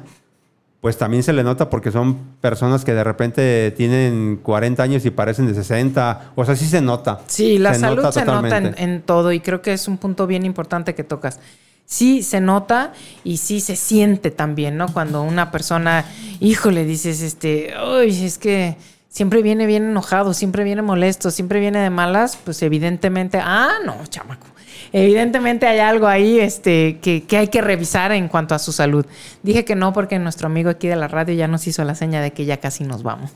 [0.82, 5.10] pues también se le nota porque son personas que de repente tienen 40 años y
[5.10, 6.34] parecen de 60.
[6.36, 7.22] O sea, sí se nota.
[7.28, 10.94] Sí, la salud se nota en, todo y creo que es un punto bien importante
[10.94, 11.40] que tocas.
[11.86, 14.88] Sí se nota y sí se siente también, ¿no?
[14.90, 16.06] Cuando una persona,
[16.40, 18.78] híjole, dices, este, uy, es que
[19.10, 23.96] siempre viene bien enojado, siempre viene molesto, siempre viene de malas, pues evidentemente, ah, no,
[24.10, 24.46] chamaco.
[24.94, 29.06] Evidentemente hay algo ahí este, que, que hay que revisar en cuanto a su salud.
[29.44, 32.22] Dije que no porque nuestro amigo aquí de la radio ya nos hizo la seña
[32.22, 33.32] de que ya casi nos vamos.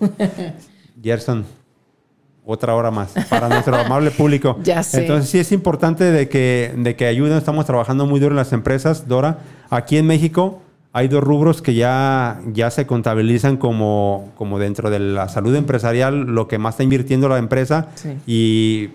[1.04, 1.46] Gerson,
[2.46, 4.58] otra hora más para nuestro amable público.
[4.64, 5.02] Ya sé.
[5.02, 7.38] Entonces sí es importante de que, de que ayuden.
[7.38, 9.40] Estamos trabajando muy duro en las empresas, Dora.
[9.70, 10.62] Aquí en México
[10.94, 16.22] hay dos rubros que ya, ya se contabilizan como, como dentro de la salud empresarial,
[16.22, 17.88] lo que más está invirtiendo la empresa.
[17.96, 18.18] Sí.
[18.28, 18.90] Y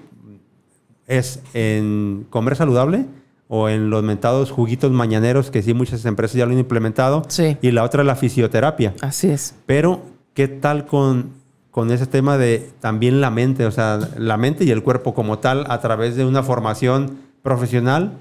[1.07, 3.07] es en comer saludable
[3.49, 7.23] o en los mentados juguitos mañaneros, que sí muchas empresas ya lo han implementado.
[7.29, 7.57] Sí.
[7.63, 8.95] Y la otra es la fisioterapia.
[9.01, 9.55] Así es.
[9.67, 10.03] Pero,
[10.35, 11.31] ¿qué tal con,
[11.71, 13.67] con ese tema de también la mente?
[13.67, 18.15] O sea, la mente y el cuerpo como tal a través de una formación profesional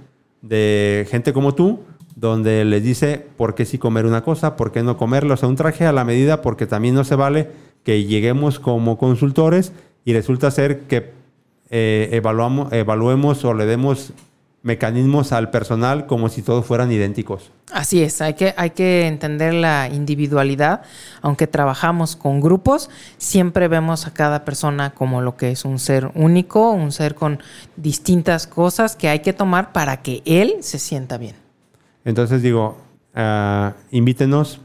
[0.43, 1.79] de gente como tú,
[2.15, 5.33] donde les dice por qué sí comer una cosa, por qué no comerla.
[5.33, 7.49] O sea, un traje a la medida porque también no se vale
[7.83, 9.73] que lleguemos como consultores
[10.05, 11.11] y resulta ser que
[11.69, 14.13] eh, evaluamos, evaluemos o le demos
[14.65, 17.51] mecanismos al personal como si todos fueran idénticos.
[17.71, 20.81] Así es, hay que, hay que entender la individualidad.
[21.21, 26.09] Aunque trabajamos con grupos, siempre vemos a cada persona como lo que es un ser
[26.15, 27.39] único, un ser con
[27.75, 31.35] distintas cosas que hay que tomar para que él se sienta bien.
[32.03, 32.77] Entonces digo,
[33.13, 34.61] ah, invítenos,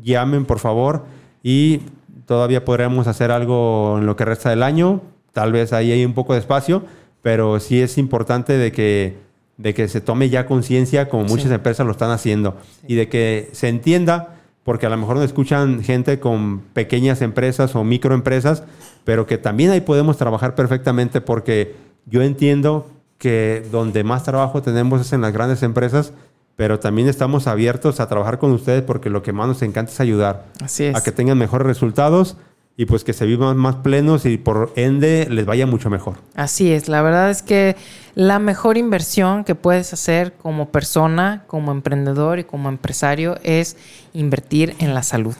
[0.00, 1.06] llamen por favor
[1.42, 1.80] y
[2.24, 5.00] todavía podremos hacer algo en lo que resta del año.
[5.32, 6.82] Tal vez ahí hay un poco de espacio,
[7.22, 9.16] pero sí es importante de que,
[9.56, 11.54] de que se tome ya conciencia como muchas Sí.
[11.54, 12.56] empresas lo están haciendo
[12.88, 17.74] y de que se entienda, porque a lo mejor no escuchan gente con pequeñas empresas
[17.76, 18.62] o microempresas,
[19.04, 21.74] pero que también ahí podemos trabajar perfectamente porque
[22.06, 26.12] yo entiendo que donde más trabajo tenemos es en las grandes empresas,
[26.56, 30.00] pero también estamos abiertos a trabajar con ustedes porque lo que más nos encanta es
[30.00, 30.96] ayudar Así es.
[30.96, 32.36] a que tengan mejores resultados
[32.80, 36.16] y pues que se vivan más plenos y por ende les vaya mucho mejor.
[36.34, 37.76] Así es, la verdad es que
[38.14, 43.76] la mejor inversión que puedes hacer como persona, como emprendedor y como empresario es
[44.14, 45.34] invertir en la salud,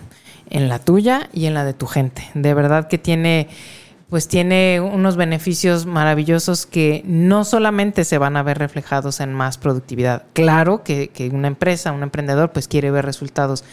[0.51, 2.29] en la tuya y en la de tu gente.
[2.35, 3.49] De verdad que tiene
[4.11, 9.57] pues tiene unos beneficios maravillosos que no solamente se van a ver reflejados en más
[9.57, 10.25] productividad.
[10.33, 13.65] Claro que, una empresa, un emprendedor, pues quiere ver resultados,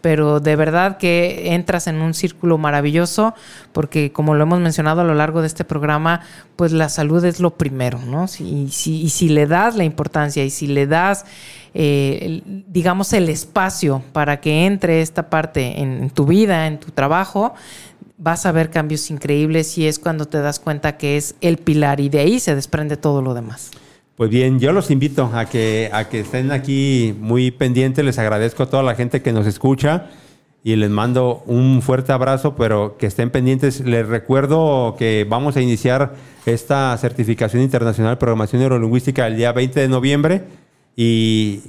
[0.00, 3.34] pero de verdad que entras en un círculo maravilloso
[3.72, 6.22] porque como lo hemos mencionado a lo largo de este programa,
[6.56, 8.24] pues la salud es lo primero, ¿no?
[8.38, 11.26] Y, si, le das la importancia y si le das,
[11.74, 17.54] eh, digamos, el espacio para que entre esta parte en tu vida, en tu trabajo,
[18.22, 21.98] vas a ver cambios increíbles y es cuando te das cuenta que es el pilar
[21.98, 23.72] y de ahí se desprende todo lo demás.
[24.14, 28.04] Pues bien, yo los invito a que, a que estén aquí muy pendientes.
[28.04, 30.10] Les agradezco a toda la gente que nos escucha
[30.62, 33.80] y les mando un fuerte abrazo, pero que estén pendientes.
[33.80, 36.14] Les recuerdo que vamos a iniciar
[36.46, 40.44] esta certificación internacional de programación neurolingüística el día 20 de noviembre
[40.94, 41.62] y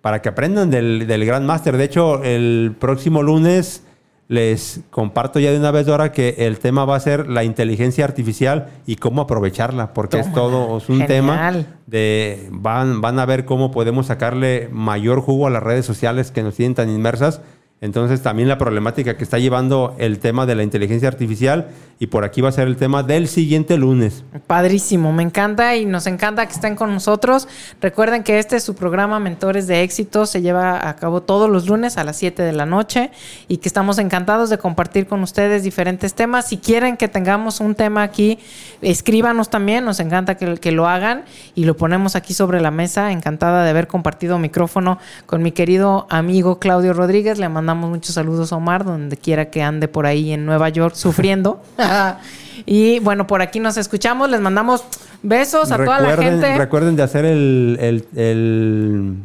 [0.00, 1.76] para que aprendan del, del Gran Máster.
[1.76, 3.84] De hecho, el próximo lunes
[4.30, 8.04] les comparto ya de una vez ahora que el tema va a ser la inteligencia
[8.04, 11.08] artificial y cómo aprovecharla, porque es todo es un Genial.
[11.08, 16.30] tema de van, van a ver cómo podemos sacarle mayor jugo a las redes sociales
[16.30, 17.40] que nos tienen tan inmersas.
[17.82, 21.68] Entonces también la problemática que está llevando el tema de la inteligencia artificial
[21.98, 24.22] y por aquí va a ser el tema del siguiente lunes.
[24.46, 27.48] Padrísimo, me encanta y nos encanta que estén con nosotros.
[27.80, 31.68] Recuerden que este es su programa Mentores de Éxito, se lleva a cabo todos los
[31.68, 33.10] lunes a las 7 de la noche
[33.48, 36.48] y que estamos encantados de compartir con ustedes diferentes temas.
[36.48, 38.38] Si quieren que tengamos un tema aquí,
[38.82, 41.24] escríbanos también, nos encanta que, lo hagan
[41.54, 43.10] y lo ponemos aquí sobre la mesa.
[43.10, 47.38] Encantada de haber compartido micrófono con mi querido amigo Claudio Rodríguez.
[47.38, 50.94] Le mandamos muchos saludos a Omar, donde quiera que ande por ahí en Nueva York
[50.94, 51.62] sufriendo.
[52.66, 54.30] y bueno, por aquí nos escuchamos.
[54.30, 54.84] Les mandamos
[55.22, 56.56] besos a toda la gente.
[56.56, 59.16] recuerden de hacer el, el, el,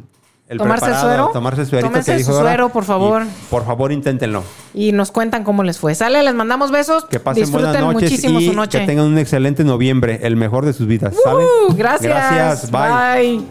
[0.48, 1.30] el ¿Tomarse el suero?
[1.34, 3.24] Tomarse el Tómense que dijo su suero, por favor.
[3.24, 4.44] Y, por favor, inténtenlo.
[4.74, 5.96] Y nos cuentan cómo les fue.
[5.96, 7.06] Sale, les mandamos besos.
[7.06, 8.80] Que pasen Disfruten buenas noches muchísimo y su noche.
[8.80, 11.16] que tengan un excelente noviembre, el mejor de sus vidas.
[11.76, 12.02] gracias.
[12.02, 12.72] Gracias.
[12.72, 13.38] Bye.
[13.38, 13.44] Bye.